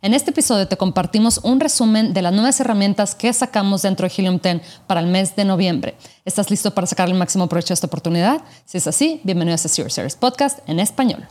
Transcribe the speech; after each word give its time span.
En 0.00 0.14
este 0.14 0.30
episodio 0.30 0.68
te 0.68 0.76
compartimos 0.76 1.40
un 1.42 1.58
resumen 1.58 2.12
de 2.12 2.22
las 2.22 2.32
nuevas 2.32 2.60
herramientas 2.60 3.16
que 3.16 3.32
sacamos 3.32 3.82
dentro 3.82 4.06
de 4.06 4.14
Helium 4.16 4.38
10 4.38 4.60
para 4.86 5.00
el 5.00 5.08
mes 5.08 5.34
de 5.34 5.44
noviembre. 5.44 5.96
¿Estás 6.24 6.52
listo 6.52 6.72
para 6.72 6.86
sacar 6.86 7.08
el 7.08 7.16
máximo 7.16 7.48
provecho 7.48 7.68
de 7.68 7.74
esta 7.74 7.88
oportunidad? 7.88 8.40
Si 8.64 8.78
es 8.78 8.86
así, 8.86 9.20
bienvenido 9.24 9.56
a 9.56 9.58
Zero 9.58 9.90
Series 9.90 10.14
Podcast 10.14 10.60
en 10.68 10.78
español. 10.78 11.26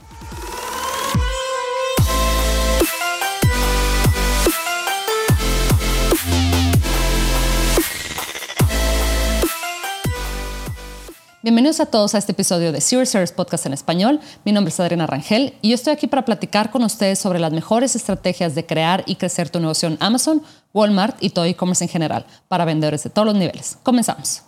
Bienvenidos 11.48 11.80
a 11.80 11.86
todos 11.86 12.14
a 12.14 12.18
este 12.18 12.34
episodio 12.34 12.74
de 12.74 12.82
Serious 12.82 13.08
Service 13.08 13.34
Podcast 13.34 13.66
en 13.68 13.72
español. 13.72 14.20
Mi 14.44 14.52
nombre 14.52 14.68
es 14.68 14.78
Adriana 14.82 15.08
Rangel 15.08 15.54
y 15.62 15.70
yo 15.70 15.76
estoy 15.76 15.94
aquí 15.94 16.06
para 16.06 16.26
platicar 16.26 16.72
con 16.72 16.84
ustedes 16.84 17.20
sobre 17.20 17.40
las 17.40 17.54
mejores 17.54 17.96
estrategias 17.96 18.54
de 18.54 18.66
crear 18.66 19.06
y 19.06 19.16
crecer 19.16 19.50
tu 19.50 19.62
negocio 19.62 19.88
en 19.88 19.98
Amazon, 20.02 20.44
Walmart 20.74 21.16
y 21.24 21.30
todo 21.30 21.46
e-commerce 21.46 21.86
en 21.86 21.90
general 21.90 22.26
para 22.50 22.66
vendedores 22.66 23.02
de 23.06 23.12
todos 23.12 23.28
los 23.28 23.36
niveles. 23.36 23.78
Comenzamos. 23.82 24.42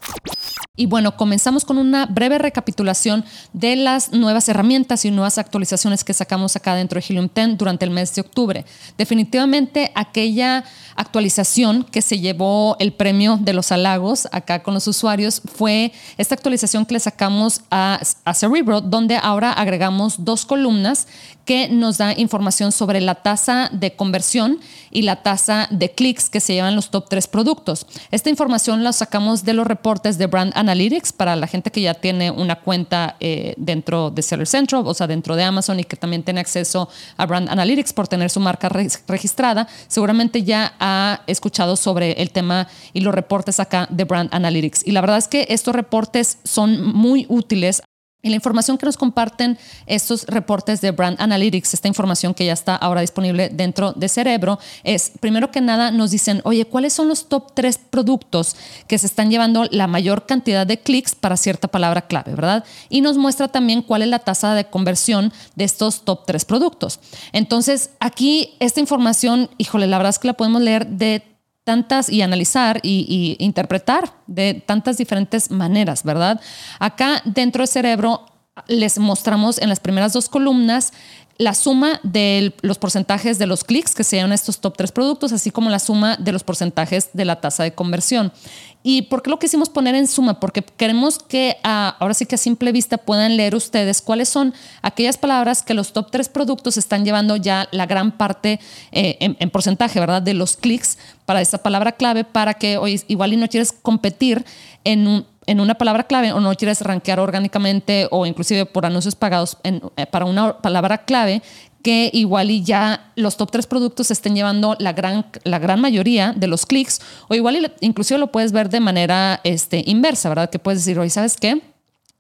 Y 0.80 0.86
bueno, 0.86 1.18
comenzamos 1.18 1.66
con 1.66 1.78
una 1.78 2.06
breve 2.06 2.38
recapitulación 2.38 3.26
de 3.52 3.76
las 3.76 4.14
nuevas 4.14 4.48
herramientas 4.48 5.04
y 5.04 5.12
nuevas 5.12 5.38
actualizaciones 5.38 6.06
que 6.06 6.14
sacamos 6.14 6.56
acá 6.56 6.74
dentro 6.74 7.02
de 7.02 7.06
Helium 7.06 7.28
10 7.36 7.58
durante 7.58 7.84
el 7.84 7.92
mes 7.92 8.16
de 8.16 8.22
octubre. 8.22 8.64
Definitivamente 8.98 9.92
aquella 9.94 10.64
actualización 10.96 11.84
que 11.84 12.02
se 12.02 12.20
llevó 12.20 12.78
el 12.80 12.94
premio 12.94 13.38
de 13.42 13.52
los 13.52 13.74
halagos 13.74 14.30
acá 14.32 14.64
con 14.64 14.74
los 14.74 14.88
usuarios 14.88 15.42
fue 15.54 15.92
esta 16.18 16.36
actualización 16.36 16.86
que 16.86 16.94
le 16.94 17.02
sacamos 17.02 17.60
a, 17.70 18.00
a 18.24 18.34
Cerebro, 18.34 18.80
donde 18.80 19.18
ahora 19.18 19.52
agregamos 19.52 20.24
dos 20.24 20.46
columnas 20.46 21.08
que 21.44 21.68
nos 21.68 21.98
da 21.98 22.14
información 22.18 22.72
sobre 22.72 23.02
la 23.02 23.16
tasa 23.16 23.70
de 23.74 23.96
conversión 23.96 24.60
y 24.92 25.02
la 25.02 25.24
tasa 25.24 25.68
de 25.72 25.92
clics 25.92 26.30
que 26.30 26.40
se 26.40 26.54
llevan 26.54 26.76
los 26.76 26.92
top 26.92 27.10
tres 27.10 27.28
productos. 27.28 27.88
Esta 28.12 28.30
información 28.30 28.84
la 28.84 28.94
sacamos 28.94 29.44
de 29.44 29.54
los 29.54 29.66
reportes 29.66 30.18
de 30.20 30.28
Brand 30.28 30.54
Analytics 30.56 30.69
para 31.16 31.36
la 31.36 31.48
gente 31.48 31.72
que 31.72 31.82
ya 31.82 31.94
tiene 31.94 32.32
una 32.32 32.56
cuenta 32.56 33.16
eh, 33.20 33.54
dentro 33.58 34.12
de 34.12 34.22
Seller 34.22 34.48
Central, 34.48 34.84
o 34.86 34.94
sea, 34.94 35.08
dentro 35.08 35.36
de 35.36 35.44
Amazon 35.44 35.80
y 35.80 35.84
que 35.84 35.96
también 35.96 36.24
tiene 36.24 36.40
acceso 36.40 36.90
a 37.18 37.26
Brand 37.26 37.50
Analytics 37.50 37.94
por 37.94 38.08
tener 38.08 38.30
su 38.30 38.40
marca 38.40 38.70
registrada. 38.70 39.68
Seguramente 39.88 40.44
ya 40.44 40.74
ha 40.80 41.22
escuchado 41.28 41.76
sobre 41.76 42.14
el 42.14 42.32
tema 42.32 42.68
y 42.94 43.02
los 43.02 43.14
reportes 43.14 43.60
acá 43.60 43.88
de 43.90 44.04
Brand 44.04 44.30
Analytics. 44.32 44.86
Y 44.86 44.92
la 44.92 45.02
verdad 45.02 45.18
es 45.18 45.28
que 45.28 45.48
estos 45.50 45.76
reportes 45.76 46.40
son 46.44 46.94
muy 46.94 47.26
útiles 47.30 47.82
y 48.22 48.30
la 48.30 48.36
información 48.36 48.78
que 48.78 48.86
nos 48.86 48.98
comparten 48.98 49.58
estos 49.86 50.26
reportes 50.26 50.82
de 50.82 50.92
Brand 50.92 51.22
Analytics, 51.22 51.74
esta 51.74 51.88
información 51.88 52.34
que 52.34 52.46
ya 52.46 52.54
está 52.54 52.76
ahora 52.76 53.00
disponible 53.02 53.50
dentro 53.50 53.94
de 53.94 54.10
Cerebro, 54.10 54.60
es 54.84 55.12
primero 55.22 55.52
que 55.52 55.62
nada 55.62 55.92
nos 55.92 56.12
dicen, 56.12 56.42
oye, 56.44 56.66
¿cuáles 56.66 56.92
son 56.92 57.08
los 57.08 57.30
top 57.30 57.54
tres 57.54 57.78
productos 57.78 58.58
que 58.88 58.98
se 58.98 59.08
están 59.08 59.32
llevando 59.32 59.66
la 59.72 59.88
mayor 59.88 60.26
cantidad 60.26 60.68
de 60.68 60.80
clics 60.80 61.16
para 61.16 61.38
cierta 61.38 61.70
palabra 61.70 62.08
clave, 62.08 62.32
verdad? 62.32 62.66
Y 62.90 63.00
nos 63.00 63.18
muestra 63.18 63.48
también 63.48 63.82
cuál 63.82 64.02
es 64.02 64.10
la 64.10 64.20
tasa 64.20 64.54
de 64.54 64.66
conversión 64.66 65.32
de 65.56 65.64
estos 65.64 66.04
top 66.04 66.26
tres 66.26 66.44
productos. 66.44 67.00
Entonces, 67.32 67.92
aquí 68.02 68.56
esta 68.60 68.82
información, 68.82 69.50
híjole, 69.58 69.88
la 69.88 69.98
verdad 69.98 70.10
es 70.10 70.20
que 70.20 70.28
la 70.28 70.34
podemos 70.34 70.62
leer 70.62 70.88
de 70.88 71.24
tantas 71.70 72.10
y 72.10 72.24
analizar 72.24 72.80
y, 72.82 73.36
interpretar 73.38 74.12
de 74.26 74.56
tantas 74.56 74.98
diferentes 74.98 75.52
maneras, 75.52 76.04
¿verdad? 76.04 76.42
Acá 76.80 77.22
dentro 77.26 77.62
del 77.62 77.68
cerebro 77.68 78.26
les 78.68 78.98
mostramos 78.98 79.60
en 79.60 79.70
las 79.70 79.80
primeras 79.80 80.14
dos 80.14 80.30
columnas 80.30 80.94
la 81.38 81.54
suma 81.54 82.02
de 82.04 82.54
los 82.62 82.80
porcentajes 82.80 83.38
de 83.38 83.46
los 83.46 83.64
clics 83.64 83.94
que 83.94 84.04
sean 84.04 84.34
estos 84.34 84.60
top 84.60 84.76
tres 84.76 84.92
productos, 84.92 85.32
así 85.32 85.52
como 85.52 85.70
la 85.70 85.80
suma 85.80 86.18
de 86.18 86.32
los 86.32 86.44
porcentajes 86.44 87.12
de 87.14 87.24
la 87.24 87.40
tasa 87.40 87.64
de 87.64 87.74
conversión. 87.74 88.34
¿Y 88.82 89.04
por 89.04 89.22
qué 89.22 89.30
lo 89.30 89.40
quisimos 89.40 89.70
poner 89.70 89.96
en 89.96 90.08
suma? 90.08 90.40
Porque 90.40 90.62
queremos 90.62 91.20
que 91.20 91.58
ah, 91.64 91.96
ahora 92.00 92.14
sí 92.14 92.26
que 92.26 92.36
a 92.36 92.38
simple 92.38 92.72
vista 92.72 92.98
puedan 92.98 93.38
leer 93.38 93.56
ustedes 93.56 94.02
cuáles 94.02 94.30
son 94.30 94.54
aquellas 94.82 95.18
palabras 95.18 95.64
que 95.64 95.74
los 95.74 95.94
top 95.94 96.12
tres 96.12 96.30
productos 96.30 96.78
están 96.78 97.06
llevando 97.06 97.36
ya 97.36 97.68
la 97.72 97.86
gran 97.86 98.18
parte 98.18 98.60
eh, 98.92 99.18
en, 99.20 99.50
porcentaje, 99.50 100.00
¿verdad? 100.00 100.22
De 100.22 100.34
los 100.34 100.58
clics 100.58 100.98
para 101.30 101.42
esa 101.42 101.60
palabra 101.60 101.92
clave 101.92 102.24
para 102.24 102.56
que 102.56 102.78
hoy 102.78 103.04
igual 103.08 103.34
y 103.34 103.38
no 103.38 103.48
quieres 103.48 103.72
competir 103.72 104.44
en 104.84 105.08
un 105.08 105.28
en 105.46 105.60
una 105.60 105.76
palabra 105.76 106.06
clave 106.06 106.34
o 106.34 106.40
no 106.40 106.52
quieres 106.56 106.82
rankear 106.82 107.20
orgánicamente 107.20 108.08
o 108.10 108.26
inclusive 108.26 108.66
por 108.66 108.88
anuncios 108.88 109.14
pagados 109.14 109.58
eh, 109.64 109.80
para 110.10 110.26
una 110.26 110.58
palabra 110.58 111.06
clave 111.06 111.44
que 111.84 112.10
igual 112.14 112.50
y 112.50 112.64
ya 112.64 113.12
los 113.16 113.38
top 113.38 113.52
tres 113.52 113.68
productos 113.68 114.10
estén 114.10 114.34
llevando 114.34 114.76
la 114.80 114.94
gran, 114.94 115.28
la 115.44 115.60
gran 115.60 115.80
mayoría 115.80 116.34
de 116.36 116.48
los 116.48 116.66
clics 116.66 117.00
o 117.28 117.36
igual 117.36 117.58
y 117.58 117.86
inclusive 117.86 118.20
lo 118.20 118.32
puedes 118.32 118.52
ver 118.52 118.70
de 118.70 118.80
manera 118.80 119.40
este, 119.44 119.84
inversa, 119.86 120.30
¿verdad? 120.30 120.50
Que 120.50 120.58
puedes 120.58 120.84
decir, 120.84 120.98
oye, 120.98 121.12
¿sabes 121.12 121.38
qué? 121.38 121.62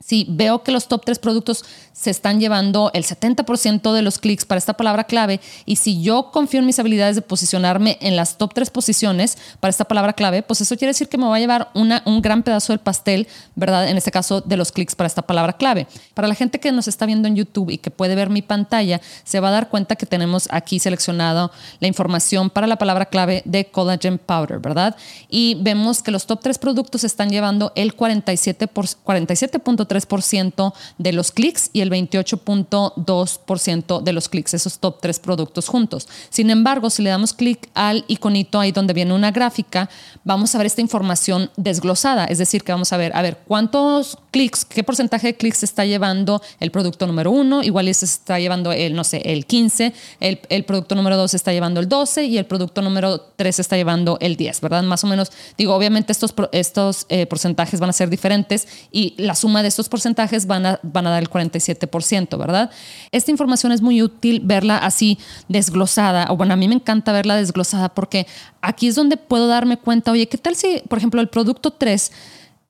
Si 0.02 0.26
veo 0.30 0.64
que 0.64 0.72
los 0.72 0.88
top 0.88 1.04
tres 1.04 1.20
productos 1.20 1.66
se 1.92 2.10
están 2.10 2.40
llevando 2.40 2.90
el 2.94 3.04
70% 3.04 3.92
de 3.92 4.02
los 4.02 4.18
clics 4.18 4.46
para 4.46 4.58
esta 4.58 4.72
palabra 4.72 5.04
clave 5.04 5.42
y 5.66 5.76
si 5.76 6.02
yo 6.02 6.32
confío 6.32 6.62
en 6.62 6.66
mis 6.66 6.80
habilidades 6.80 7.18
de 7.18 7.22
posicionarme 7.22 7.98
en 8.00 8.16
las 8.16 8.38
top 8.38 8.54
tres 8.54 8.70
posiciones 8.70 9.38
para 9.60 9.70
esta 9.70 9.84
palabra 9.84 10.14
clave, 10.14 10.42
pues 10.42 10.62
eso 10.62 10.78
quiere 10.78 10.92
decir 10.92 11.10
que 11.10 11.18
me 11.18 11.26
va 11.26 11.36
a 11.36 11.40
llevar 11.40 11.70
un 11.74 12.22
gran 12.22 12.44
pedazo 12.44 12.72
del 12.72 12.80
pastel, 12.80 13.28
¿verdad? 13.56 13.90
En 13.90 13.98
este 13.98 14.10
caso 14.10 14.40
de 14.40 14.56
los 14.56 14.72
clics 14.72 14.96
para 14.96 15.08
esta 15.08 15.22
palabra 15.22 15.52
clave. 15.52 15.86
Para 16.14 16.30
la 16.30 16.36
gente 16.36 16.62
que 16.62 16.72
nos 16.72 16.88
está 16.88 17.06
viendo 17.06 17.28
en 17.28 17.36
YouTube 17.36 17.70
y 17.70 17.78
que 17.78 17.92
puede 17.92 18.16
ver 18.16 18.30
mi 18.30 18.42
pantalla, 18.42 19.02
se 19.26 19.42
va 19.42 19.50
a 19.50 19.52
dar 19.52 19.68
cuenta 19.68 19.98
que 19.98 20.06
tenemos 20.06 20.48
aquí 20.50 20.80
seleccionado 20.80 21.52
la 21.82 21.88
información 21.90 22.50
para 22.50 22.68
la 22.68 22.78
palabra 22.78 23.08
clave 23.08 23.42
de 23.44 23.66
Collagen 23.66 24.18
Powder, 24.18 24.60
¿verdad? 24.60 24.96
Y 25.28 25.58
vemos 25.60 26.02
que 26.02 26.12
los 26.12 26.26
top 26.26 26.40
tres 26.42 26.58
productos 26.58 27.04
están 27.04 27.30
llevando 27.30 27.74
el 27.76 27.96
47 27.96 28.68
por, 28.68 28.86
47.3 28.86 29.89
3% 29.90 30.74
de 30.98 31.14
los 31.14 31.32
clics 31.32 31.70
y 31.74 31.82
el 31.82 31.92
28.2% 31.92 34.02
de 34.02 34.14
los 34.14 34.30
clics, 34.30 34.54
esos 34.54 34.80
top 34.80 35.02
tres 35.02 35.20
productos 35.20 35.68
juntos. 35.68 36.08
Sin 36.30 36.50
embargo, 36.50 36.90
si 36.90 37.02
le 37.02 37.10
damos 37.10 37.34
clic 37.34 37.70
al 37.74 38.06
iconito 38.08 38.58
ahí 38.60 38.72
donde 38.72 38.94
viene 38.94 39.14
una 39.14 39.32
gráfica, 39.32 39.90
vamos 40.24 40.56
a 40.56 40.60
ver 40.60 40.68
esta 40.68 40.82
información 40.82 41.52
desglosada, 41.58 42.26
es 42.26 42.38
decir, 42.38 42.64
que 42.64 42.72
vamos 42.72 42.94
a 42.94 42.98
ver, 42.98 43.16
a 43.16 43.22
ver, 43.22 43.40
cuántos 43.48 44.18
clics, 44.32 44.66
qué 44.66 44.84
porcentaje 44.84 45.28
de 45.28 45.36
clics 45.36 45.64
está 45.64 45.86
llevando 45.86 46.42
el 46.60 46.72
producto 46.72 47.08
número 47.08 47.32
uno, 47.32 47.64
igual 47.64 47.94
se 47.94 48.06
está 48.06 48.40
llevando 48.40 48.72
el, 48.72 48.94
no 48.96 49.04
sé, 49.04 49.22
el 49.26 49.46
15, 49.46 49.94
el, 50.20 50.40
el 50.50 50.66
producto 50.66 50.96
número 50.96 51.18
dos 51.18 51.34
está 51.34 51.52
llevando 51.52 51.80
el 51.80 51.90
12 51.90 52.26
y 52.26 52.38
el 52.38 52.46
producto 52.46 52.82
número 52.82 53.20
3 53.36 53.60
está 53.60 53.76
llevando 53.76 54.18
el 54.22 54.36
10, 54.36 54.62
¿verdad? 54.62 54.84
Más 54.84 55.04
o 55.04 55.08
menos, 55.08 55.32
digo, 55.58 55.74
obviamente 55.74 56.12
estos, 56.12 56.34
estos 56.52 57.06
eh, 57.10 57.26
porcentajes 57.26 57.80
van 57.80 57.90
a 57.90 57.94
ser 57.94 58.10
diferentes 58.10 58.68
y 58.92 59.16
la 59.18 59.36
suma 59.36 59.62
de 59.62 59.70
estos 59.70 59.90
porcentajes 59.90 60.46
van 60.46 60.66
a, 60.66 60.80
van 60.84 61.08
a 61.08 61.12
dar 61.12 61.22
el 61.22 61.30
47%, 61.30 62.38
¿verdad? 62.38 62.70
Esta 63.12 63.32
información 63.32 63.72
es 63.72 63.82
muy 63.82 64.02
útil 64.02 64.42
verla 64.44 64.78
así 64.78 65.18
desglosada, 65.48 66.28
o 66.30 66.38
bueno, 66.38 66.54
a 66.54 66.58
mí 66.58 66.68
me 66.68 66.76
encanta 66.76 67.12
verla 67.12 67.36
desglosada 67.36 67.90
porque 67.90 68.28
aquí 68.62 68.88
es 68.88 68.96
donde 68.96 69.18
puedo 69.18 69.48
darme 69.48 69.78
cuenta, 69.78 70.12
oye, 70.12 70.28
¿qué 70.28 70.38
tal 70.38 70.56
si, 70.56 70.82
por 70.88 70.98
ejemplo, 70.98 71.22
el 71.22 71.30
producto 71.30 71.72
3 71.72 72.12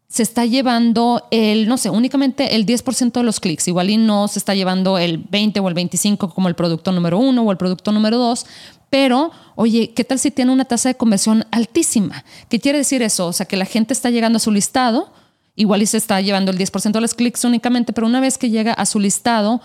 se 0.10 0.24
está 0.24 0.44
llevando 0.46 1.28
el, 1.30 1.68
no 1.68 1.78
sé, 1.78 1.92
únicamente 1.92 2.56
el 2.56 2.66
10% 2.66 3.12
de 3.12 3.24
los 3.24 3.40
clics, 3.40 3.68
igual 3.68 3.92
y 3.92 3.98
no 3.98 4.28
se 4.28 4.40
está 4.40 4.56
llevando 4.56 4.98
el 4.98 5.20
20 5.20 5.60
o 5.60 5.68
el 5.68 5.76
25 5.76 6.34
como 6.34 6.48
el 6.48 6.56
producto 6.56 6.92
número 6.92 7.20
1 7.20 7.40
o 7.42 7.52
el 7.52 7.58
producto 7.58 7.92
número 7.92 8.18
2, 8.18 8.46
pero, 8.90 9.32
oye, 9.56 9.92
¿qué 9.94 10.04
tal 10.04 10.18
si 10.18 10.32
tiene 10.32 10.52
una 10.52 10.66
tasa 10.66 10.90
de 10.90 10.96
conversión 10.96 11.46
altísima? 11.52 12.26
¿Qué 12.50 12.60
quiere 12.60 12.80
decir 12.80 13.04
eso? 13.04 13.28
O 13.28 13.34
sea, 13.34 13.46
que 13.46 13.56
la 13.56 13.66
gente 13.66 13.94
está 13.94 14.10
llegando 14.10 14.38
a 14.38 14.40
su 14.40 14.52
listado, 14.52 15.14
igual 15.56 15.84
y 15.84 15.86
se 15.86 15.98
está 15.98 16.20
llevando 16.22 16.50
el 16.52 16.58
10% 16.58 16.92
de 16.92 17.02
los 17.02 17.14
clics 17.14 17.46
únicamente, 17.46 17.94
pero 17.94 18.08
una 18.08 18.20
vez 18.20 18.40
que 18.40 18.50
llega 18.50 18.74
a 18.74 18.88
su 18.88 19.00
listado, 19.00 19.62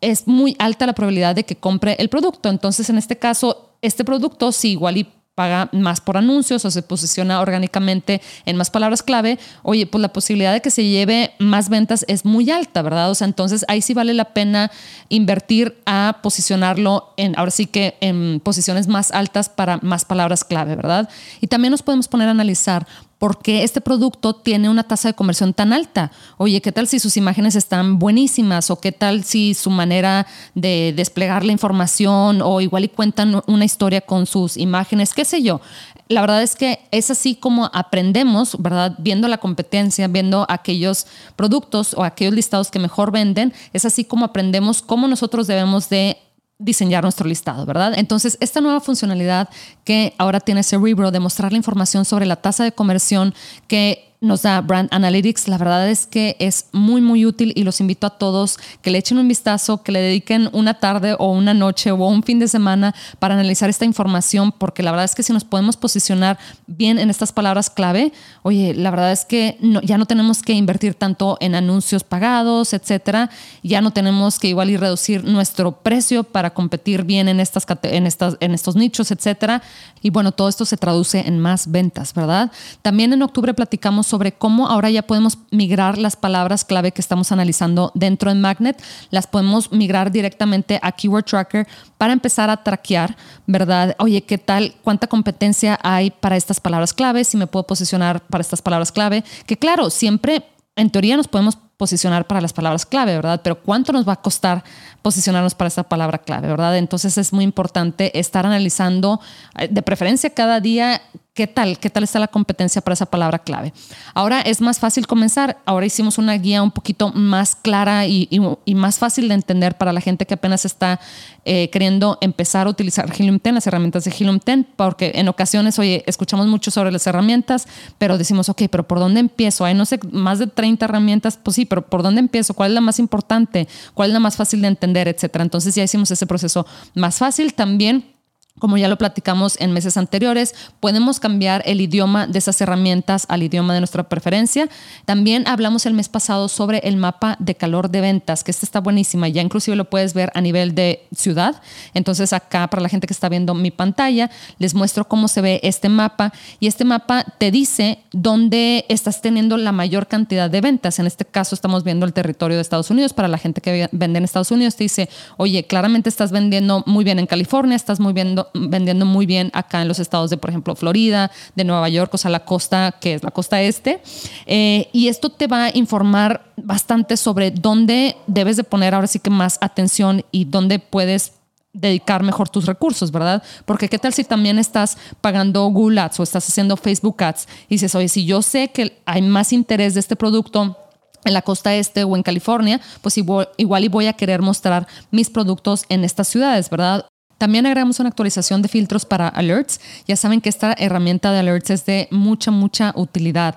es 0.00 0.28
muy 0.28 0.54
alta 0.60 0.86
la 0.86 0.92
probabilidad 0.92 1.34
de 1.34 1.44
que 1.44 1.56
compre 1.56 1.96
el 1.98 2.08
producto. 2.08 2.50
Entonces, 2.50 2.88
en 2.88 2.98
este 2.98 3.18
caso, 3.18 3.72
este 3.82 4.04
producto, 4.04 4.52
si 4.52 4.70
igual 4.70 4.98
y 4.98 5.08
paga 5.38 5.68
más 5.70 6.00
por 6.00 6.16
anuncios 6.16 6.64
o 6.64 6.70
se 6.72 6.82
posiciona 6.82 7.40
orgánicamente 7.40 8.20
en 8.44 8.56
más 8.56 8.70
palabras 8.70 9.04
clave, 9.04 9.38
oye, 9.62 9.86
pues 9.86 10.02
la 10.02 10.12
posibilidad 10.12 10.52
de 10.52 10.60
que 10.60 10.72
se 10.72 10.82
lleve 10.82 11.30
más 11.38 11.68
ventas 11.68 12.04
es 12.08 12.24
muy 12.24 12.50
alta, 12.50 12.82
¿verdad? 12.82 13.08
O 13.08 13.14
sea, 13.14 13.28
entonces 13.28 13.64
ahí 13.68 13.80
sí 13.80 13.94
vale 13.94 14.14
la 14.14 14.34
pena 14.34 14.72
invertir 15.10 15.80
a 15.86 16.18
posicionarlo 16.24 17.14
en, 17.16 17.38
ahora 17.38 17.52
sí 17.52 17.66
que 17.66 17.96
en 18.00 18.40
posiciones 18.40 18.88
más 18.88 19.12
altas 19.12 19.48
para 19.48 19.78
más 19.80 20.04
palabras 20.04 20.42
clave, 20.42 20.74
¿verdad? 20.74 21.08
Y 21.40 21.46
también 21.46 21.70
nos 21.70 21.82
podemos 21.82 22.08
poner 22.08 22.26
a 22.26 22.32
analizar 22.32 22.88
por 23.18 23.38
qué 23.38 23.64
este 23.64 23.80
producto 23.80 24.34
tiene 24.34 24.68
una 24.68 24.84
tasa 24.84 25.08
de 25.08 25.14
conversión 25.14 25.52
tan 25.52 25.72
alta. 25.72 26.12
Oye, 26.36 26.60
¿qué 26.60 26.72
tal 26.72 26.86
si 26.86 26.98
sus 27.00 27.16
imágenes 27.16 27.56
están 27.56 27.98
buenísimas? 27.98 28.70
¿O 28.70 28.80
qué 28.80 28.92
tal 28.92 29.24
si 29.24 29.54
su 29.54 29.70
manera 29.70 30.26
de 30.54 30.92
desplegar 30.96 31.44
la 31.44 31.52
información 31.52 32.40
o 32.42 32.60
igual 32.60 32.84
y 32.84 32.88
cuentan 32.88 33.42
una 33.46 33.64
historia 33.64 34.00
con 34.00 34.26
sus 34.26 34.56
imágenes? 34.56 35.14
¿Qué 35.14 35.24
sé 35.24 35.42
yo? 35.42 35.60
La 36.08 36.22
verdad 36.22 36.42
es 36.42 36.56
que 36.56 36.80
es 36.90 37.10
así 37.10 37.34
como 37.34 37.70
aprendemos, 37.74 38.56
¿verdad? 38.58 38.94
Viendo 38.98 39.28
la 39.28 39.38
competencia, 39.38 40.08
viendo 40.08 40.46
aquellos 40.48 41.06
productos 41.36 41.92
o 41.94 42.02
aquellos 42.02 42.34
listados 42.34 42.70
que 42.70 42.78
mejor 42.78 43.10
venden, 43.10 43.52
es 43.72 43.84
así 43.84 44.04
como 44.04 44.24
aprendemos 44.24 44.80
cómo 44.80 45.06
nosotros 45.06 45.46
debemos 45.46 45.90
de 45.90 46.16
diseñar 46.58 47.04
nuestro 47.04 47.28
listado, 47.28 47.64
¿verdad? 47.66 47.94
Entonces, 47.96 48.36
esta 48.40 48.60
nueva 48.60 48.80
funcionalidad 48.80 49.48
que 49.84 50.14
ahora 50.18 50.40
tiene 50.40 50.62
Cerebro 50.62 51.10
de 51.10 51.20
mostrar 51.20 51.52
la 51.52 51.58
información 51.58 52.04
sobre 52.04 52.26
la 52.26 52.36
tasa 52.36 52.64
de 52.64 52.72
conversión 52.72 53.34
que 53.68 54.07
nos 54.20 54.42
da 54.42 54.60
Brand 54.60 54.88
Analytics, 54.90 55.46
la 55.46 55.58
verdad 55.58 55.88
es 55.88 56.06
que 56.06 56.36
es 56.40 56.66
muy, 56.72 57.00
muy 57.00 57.24
útil 57.24 57.52
y 57.54 57.62
los 57.62 57.80
invito 57.80 58.06
a 58.06 58.18
todos 58.18 58.58
que 58.82 58.90
le 58.90 58.98
echen 58.98 59.18
un 59.18 59.28
vistazo, 59.28 59.82
que 59.82 59.92
le 59.92 60.00
dediquen 60.00 60.50
una 60.52 60.74
tarde 60.74 61.14
o 61.18 61.30
una 61.30 61.54
noche 61.54 61.92
o 61.92 61.96
un 61.96 62.24
fin 62.24 62.40
de 62.40 62.48
semana 62.48 62.94
para 63.20 63.34
analizar 63.34 63.70
esta 63.70 63.84
información, 63.84 64.50
porque 64.50 64.82
la 64.82 64.90
verdad 64.90 65.04
es 65.04 65.14
que 65.14 65.22
si 65.22 65.32
nos 65.32 65.44
podemos 65.44 65.76
posicionar 65.76 66.36
bien 66.66 66.98
en 66.98 67.10
estas 67.10 67.32
palabras 67.32 67.70
clave, 67.70 68.12
oye, 68.42 68.74
la 68.74 68.90
verdad 68.90 69.12
es 69.12 69.24
que 69.24 69.56
ya 69.84 69.98
no 69.98 70.06
tenemos 70.06 70.42
que 70.42 70.52
invertir 70.52 70.94
tanto 70.94 71.36
en 71.40 71.54
anuncios 71.54 72.02
pagados, 72.02 72.72
etcétera, 72.72 73.30
ya 73.62 73.80
no 73.80 73.92
tenemos 73.92 74.40
que 74.40 74.48
igual 74.48 74.70
y 74.70 74.76
reducir 74.76 75.22
nuestro 75.22 75.72
precio 75.82 76.24
para 76.24 76.50
competir 76.50 77.04
bien 77.04 77.28
en, 77.28 77.38
estas, 77.38 77.64
en, 77.82 78.06
estas, 78.06 78.36
en 78.40 78.52
estos 78.52 78.74
nichos, 78.74 79.12
etcétera. 79.12 79.62
Y 80.02 80.10
bueno, 80.10 80.32
todo 80.32 80.48
esto 80.48 80.64
se 80.64 80.76
traduce 80.76 81.20
en 81.20 81.38
más 81.38 81.70
ventas, 81.70 82.14
¿verdad? 82.14 82.50
También 82.82 83.12
en 83.12 83.22
octubre 83.22 83.54
platicamos 83.54 84.07
sobre 84.08 84.32
cómo 84.32 84.68
ahora 84.68 84.90
ya 84.90 85.02
podemos 85.02 85.38
migrar 85.50 85.98
las 85.98 86.16
palabras 86.16 86.64
clave 86.64 86.92
que 86.92 87.00
estamos 87.00 87.30
analizando 87.30 87.92
dentro 87.94 88.32
de 88.32 88.40
Magnet, 88.40 88.82
las 89.10 89.26
podemos 89.26 89.70
migrar 89.72 90.10
directamente 90.10 90.80
a 90.82 90.92
Keyword 90.92 91.24
Tracker 91.24 91.68
para 91.96 92.12
empezar 92.12 92.50
a 92.50 92.62
traquear, 92.62 93.16
¿verdad? 93.46 93.94
Oye, 93.98 94.22
¿qué 94.22 94.38
tal? 94.38 94.74
¿Cuánta 94.82 95.06
competencia 95.06 95.78
hay 95.82 96.10
para 96.10 96.36
estas 96.36 96.60
palabras 96.60 96.92
clave? 96.92 97.24
Si 97.24 97.36
me 97.36 97.46
puedo 97.46 97.66
posicionar 97.66 98.20
para 98.20 98.42
estas 98.42 98.62
palabras 98.62 98.90
clave, 98.90 99.24
que 99.46 99.56
claro, 99.56 99.90
siempre 99.90 100.44
en 100.76 100.90
teoría 100.90 101.16
nos 101.16 101.28
podemos 101.28 101.58
posicionar 101.78 102.26
para 102.26 102.40
las 102.40 102.52
palabras 102.52 102.84
clave, 102.84 103.14
¿verdad? 103.14 103.40
Pero 103.42 103.62
¿cuánto 103.62 103.92
nos 103.92 104.06
va 104.06 104.14
a 104.14 104.20
costar 104.20 104.64
posicionarnos 105.00 105.54
para 105.54 105.68
esta 105.68 105.84
palabra 105.84 106.18
clave, 106.18 106.48
¿verdad? 106.48 106.76
Entonces 106.76 107.16
es 107.18 107.32
muy 107.32 107.44
importante 107.44 108.18
estar 108.18 108.44
analizando, 108.44 109.20
eh, 109.56 109.68
de 109.70 109.82
preferencia 109.82 110.30
cada 110.30 110.60
día, 110.60 111.00
qué 111.38 111.46
tal, 111.46 111.78
qué 111.78 111.88
tal 111.88 112.02
está 112.02 112.18
la 112.18 112.26
competencia 112.26 112.82
para 112.82 112.94
esa 112.94 113.06
palabra 113.06 113.38
clave. 113.38 113.72
Ahora 114.12 114.40
es 114.40 114.60
más 114.60 114.80
fácil 114.80 115.06
comenzar. 115.06 115.58
Ahora 115.66 115.86
hicimos 115.86 116.18
una 116.18 116.32
guía 116.32 116.64
un 116.64 116.72
poquito 116.72 117.12
más 117.12 117.54
clara 117.54 118.06
y, 118.08 118.28
más 118.74 118.98
fácil 118.98 119.28
de 119.28 119.34
entender 119.34 119.78
para 119.78 119.92
la 119.92 120.00
gente 120.00 120.26
que 120.26 120.34
apenas 120.34 120.64
está 120.64 120.98
eh, 121.44 121.70
queriendo 121.70 122.18
empezar 122.22 122.66
a 122.66 122.70
utilizar 122.70 123.08
Helium 123.16 123.38
10, 123.40 123.54
las 123.54 123.66
herramientas 123.68 124.02
de 124.02 124.10
Helium 124.10 124.40
10, 124.44 124.66
porque 124.74 125.12
en 125.14 125.28
ocasiones, 125.28 125.78
oye, 125.78 126.02
escuchamos 126.08 126.48
mucho 126.48 126.72
sobre 126.72 126.90
las 126.90 127.06
herramientas, 127.06 127.68
pero 127.98 128.18
decimos, 128.18 128.48
ok, 128.48 128.62
pero 128.68 128.88
¿por 128.88 128.98
dónde 128.98 129.20
empiezo? 129.20 129.64
Hay, 129.64 129.74
no 129.74 129.84
sé, 129.84 130.00
más 130.10 130.40
de 130.40 130.48
30 130.48 130.86
herramientas, 130.86 131.38
pues 131.40 131.54
sí, 131.54 131.66
pero 131.66 131.86
¿por 131.86 132.02
dónde 132.02 132.18
empiezo? 132.18 132.52
¿Cuál 132.52 132.72
es 132.72 132.74
la 132.74 132.80
más 132.80 132.98
importante? 132.98 133.68
¿Cuál 133.94 134.10
es 134.10 134.14
la 134.14 134.20
más 134.20 134.34
fácil 134.34 134.60
de 134.60 134.66
entender? 134.66 135.06
Etcétera. 135.06 135.44
Entonces 135.44 135.72
ya 135.72 135.84
hicimos 135.84 136.10
ese 136.10 136.26
proceso 136.26 136.66
más 136.94 137.18
fácil. 137.18 137.54
También 137.54 138.17
como 138.58 138.76
ya 138.76 138.88
lo 138.88 138.98
platicamos 138.98 139.60
en 139.60 139.72
meses 139.72 139.96
anteriores, 139.96 140.54
podemos 140.80 141.20
cambiar 141.20 141.62
el 141.66 141.80
idioma 141.80 142.26
de 142.26 142.38
esas 142.38 142.60
herramientas 142.60 143.26
al 143.28 143.42
idioma 143.42 143.74
de 143.74 143.80
nuestra 143.80 144.08
preferencia. 144.08 144.68
También 145.04 145.46
hablamos 145.46 145.86
el 145.86 145.94
mes 145.94 146.08
pasado 146.08 146.48
sobre 146.48 146.78
el 146.78 146.96
mapa 146.96 147.36
de 147.38 147.54
calor 147.54 147.90
de 147.90 148.00
ventas, 148.00 148.44
que 148.44 148.50
este 148.50 148.66
está 148.66 148.80
buenísima. 148.80 149.28
Ya 149.28 149.42
inclusive 149.42 149.76
lo 149.76 149.84
puedes 149.84 150.14
ver 150.14 150.30
a 150.34 150.40
nivel 150.40 150.74
de 150.74 151.06
ciudad. 151.14 151.60
Entonces 151.94 152.32
acá 152.32 152.68
para 152.68 152.82
la 152.82 152.88
gente 152.88 153.06
que 153.06 153.12
está 153.12 153.28
viendo 153.28 153.54
mi 153.54 153.70
pantalla, 153.70 154.30
les 154.58 154.74
muestro 154.74 155.06
cómo 155.06 155.28
se 155.28 155.40
ve 155.40 155.60
este 155.62 155.88
mapa 155.88 156.32
y 156.60 156.66
este 156.66 156.84
mapa 156.84 157.24
te 157.38 157.50
dice 157.50 158.00
dónde 158.12 158.84
estás 158.88 159.20
teniendo 159.20 159.56
la 159.56 159.72
mayor 159.72 160.06
cantidad 160.06 160.50
de 160.50 160.60
ventas. 160.60 160.98
En 160.98 161.06
este 161.06 161.24
caso 161.24 161.54
estamos 161.54 161.84
viendo 161.84 162.06
el 162.06 162.12
territorio 162.12 162.56
de 162.56 162.62
Estados 162.62 162.90
Unidos. 162.90 163.12
Para 163.12 163.28
la 163.28 163.38
gente 163.38 163.60
que 163.60 163.88
vende 163.92 164.18
en 164.18 164.24
Estados 164.24 164.50
Unidos 164.50 164.76
te 164.76 164.84
dice, 164.84 165.08
oye, 165.36 165.64
claramente 165.64 166.08
estás 166.08 166.32
vendiendo 166.32 166.82
muy 166.86 167.04
bien 167.04 167.18
en 167.18 167.26
California, 167.26 167.76
estás 167.76 168.00
muy 168.00 168.12
viendo 168.12 168.47
vendiendo 168.54 169.04
muy 169.04 169.26
bien 169.26 169.50
acá 169.54 169.82
en 169.82 169.88
los 169.88 169.98
estados 169.98 170.30
de, 170.30 170.36
por 170.36 170.50
ejemplo, 170.50 170.74
Florida, 170.74 171.30
de 171.54 171.64
Nueva 171.64 171.88
York, 171.88 172.12
o 172.14 172.18
sea, 172.18 172.30
la 172.30 172.44
costa, 172.44 172.94
que 173.00 173.14
es 173.14 173.22
la 173.22 173.30
costa 173.30 173.60
este. 173.60 174.00
Eh, 174.46 174.88
y 174.92 175.08
esto 175.08 175.30
te 175.30 175.46
va 175.46 175.66
a 175.66 175.76
informar 175.76 176.52
bastante 176.56 177.16
sobre 177.16 177.50
dónde 177.50 178.16
debes 178.26 178.56
de 178.56 178.64
poner 178.64 178.94
ahora 178.94 179.06
sí 179.06 179.18
que 179.18 179.30
más 179.30 179.58
atención 179.60 180.24
y 180.30 180.44
dónde 180.44 180.78
puedes 180.78 181.32
dedicar 181.72 182.22
mejor 182.22 182.48
tus 182.48 182.66
recursos, 182.66 183.10
¿verdad? 183.10 183.42
Porque 183.64 183.88
qué 183.88 183.98
tal 183.98 184.12
si 184.12 184.24
también 184.24 184.58
estás 184.58 184.98
pagando 185.20 185.66
Google 185.66 186.00
Ads 186.00 186.20
o 186.20 186.22
estás 186.22 186.48
haciendo 186.48 186.76
Facebook 186.76 187.22
Ads 187.22 187.46
y 187.68 187.74
dices, 187.74 187.94
oye, 187.94 188.08
si 188.08 188.24
yo 188.24 188.42
sé 188.42 188.68
que 188.68 189.00
hay 189.06 189.22
más 189.22 189.52
interés 189.52 189.94
de 189.94 190.00
este 190.00 190.16
producto 190.16 190.76
en 191.24 191.34
la 191.34 191.42
costa 191.42 191.74
este 191.74 192.04
o 192.04 192.16
en 192.16 192.22
California, 192.22 192.80
pues 193.02 193.18
igual, 193.18 193.48
igual, 193.56 193.84
y 193.84 193.88
voy 193.88 194.06
a 194.06 194.12
querer 194.12 194.42
mostrar 194.42 194.86
mis 195.10 195.30
productos 195.30 195.84
en 195.88 196.04
estas 196.04 196.28
ciudades, 196.28 196.70
¿verdad? 196.70 197.06
También 197.38 197.66
agregamos 197.66 198.00
una 198.00 198.08
actualización 198.08 198.62
de 198.62 198.68
filtros 198.68 199.04
para 199.06 199.28
alerts. 199.28 199.80
Ya 200.06 200.16
saben 200.16 200.40
que 200.40 200.48
esta 200.48 200.74
herramienta 200.76 201.32
de 201.32 201.38
alerts 201.38 201.70
es 201.70 201.86
de 201.86 202.08
mucha, 202.10 202.50
mucha 202.50 202.92
utilidad 202.96 203.56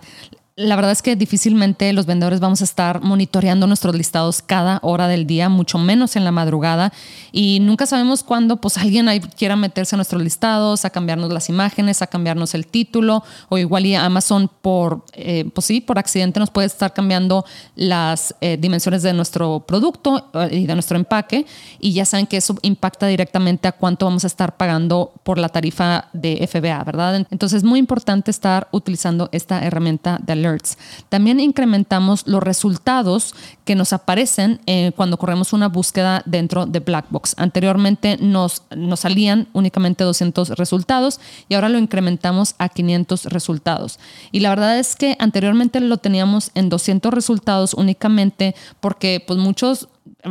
la 0.58 0.76
verdad 0.76 0.92
es 0.92 1.02
que 1.02 1.16
difícilmente 1.16 1.94
los 1.94 2.06
vendedores 2.06 2.42
vamos 2.42 2.60
a 2.62 2.66
estar 2.66 3.02
monitoreando 3.02 3.68
nuestros 3.68 3.96
listados 3.96 4.42
cada 4.42 4.80
hora 4.84 5.08
del 5.08 5.26
día, 5.26 5.48
mucho 5.48 5.78
menos 5.78 6.18
en 6.18 6.26
la 6.26 6.32
madrugada. 6.32 6.92
Y 7.32 7.60
nunca 7.62 7.86
sabemos 7.86 8.22
cuándo 8.22 8.58
pues 8.58 8.78
alguien 8.78 9.08
quiera 9.38 9.56
meterse 9.56 9.96
a 9.96 9.98
nuestros 9.98 10.22
listados, 10.22 10.84
a 10.84 10.90
cambiarnos 10.90 11.32
las 11.32 11.48
imágenes, 11.48 12.02
a 12.02 12.08
cambiarnos 12.08 12.54
el 12.54 12.68
título, 12.68 13.24
o 13.48 13.58
igual 13.58 13.86
y 13.86 13.96
Amazon 13.96 14.52
por, 14.62 15.06
eh, 15.14 15.50
pues 15.54 15.66
sí, 15.66 15.80
por 15.80 15.98
accidente 15.98 16.40
nos 16.40 16.50
puede 16.50 16.68
estar 16.68 16.94
cambiando 16.94 17.46
las 17.76 18.36
eh, 18.42 18.58
dimensiones 18.60 19.04
de 19.04 19.14
nuestro 19.14 19.62
producto 19.62 20.30
eh, 20.34 20.50
y 20.52 20.66
de 20.68 20.74
nuestro 20.74 20.98
empaque. 20.98 21.46
Y 21.80 21.94
ya 21.94 22.04
saben 22.04 22.28
que 22.28 22.38
eso 22.38 22.58
impacta 22.62 23.08
directamente 23.08 23.70
a 23.70 23.72
cuánto 23.72 24.06
vamos 24.06 24.26
a 24.26 24.28
estar 24.28 24.58
pagando 24.58 25.14
por 25.24 25.38
la 25.38 25.48
tarifa 25.48 26.10
de 26.12 26.46
FBA, 26.46 26.84
¿verdad? 26.84 27.26
Entonces 27.32 27.60
es 27.60 27.64
muy 27.64 27.80
importante 27.80 28.32
estar 28.32 28.68
utilizando 28.72 29.30
esta 29.32 29.64
herramienta 29.66 30.20
de 30.22 30.41
alert 30.46 30.62
también 31.10 31.40
incrementamos 31.40 32.28
los 32.28 32.44
resultados 32.44 33.34
que 33.66 33.76
nos 33.76 33.94
aparecen 33.94 34.60
eh, 34.66 34.92
cuando 34.96 35.18
corremos 35.18 35.54
una 35.54 35.68
búsqueda 35.68 36.24
dentro 36.26 36.66
de 36.66 36.80
Blackbox. 36.80 37.36
Anteriormente 37.38 38.18
nos, 38.20 38.64
nos 38.76 39.02
salían 39.02 39.48
únicamente 39.54 40.04
200 40.04 40.50
resultados 40.52 41.20
y 41.48 41.56
ahora 41.56 41.70
lo 41.70 41.78
incrementamos 41.78 42.56
a 42.58 42.70
500 42.70 43.26
resultados. 43.26 44.00
Y 44.32 44.42
la 44.42 44.50
verdad 44.50 44.78
es 44.78 44.96
que 44.96 45.16
anteriormente 45.20 45.80
lo 45.80 45.98
teníamos 45.98 46.52
en 46.56 46.70
200 46.70 47.14
resultados 47.14 47.74
únicamente 47.74 48.56
porque 48.80 49.24
pues 49.26 49.40
muchos 49.40 49.88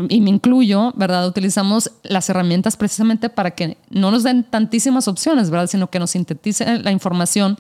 y 0.09 0.21
me 0.21 0.31
incluyo, 0.31 0.93
¿verdad? 0.97 1.27
Utilizamos 1.27 1.91
las 2.03 2.29
herramientas 2.29 2.77
precisamente 2.77 3.29
para 3.29 3.53
que 3.53 3.77
no 3.89 4.11
nos 4.11 4.23
den 4.23 4.45
tantísimas 4.45 5.09
opciones, 5.09 5.51
¿verdad? 5.51 5.69
Sino 5.69 5.91
que 5.91 5.99
nos 5.99 6.11
sinteticen 6.11 6.85
la 6.85 6.93
información 6.93 7.59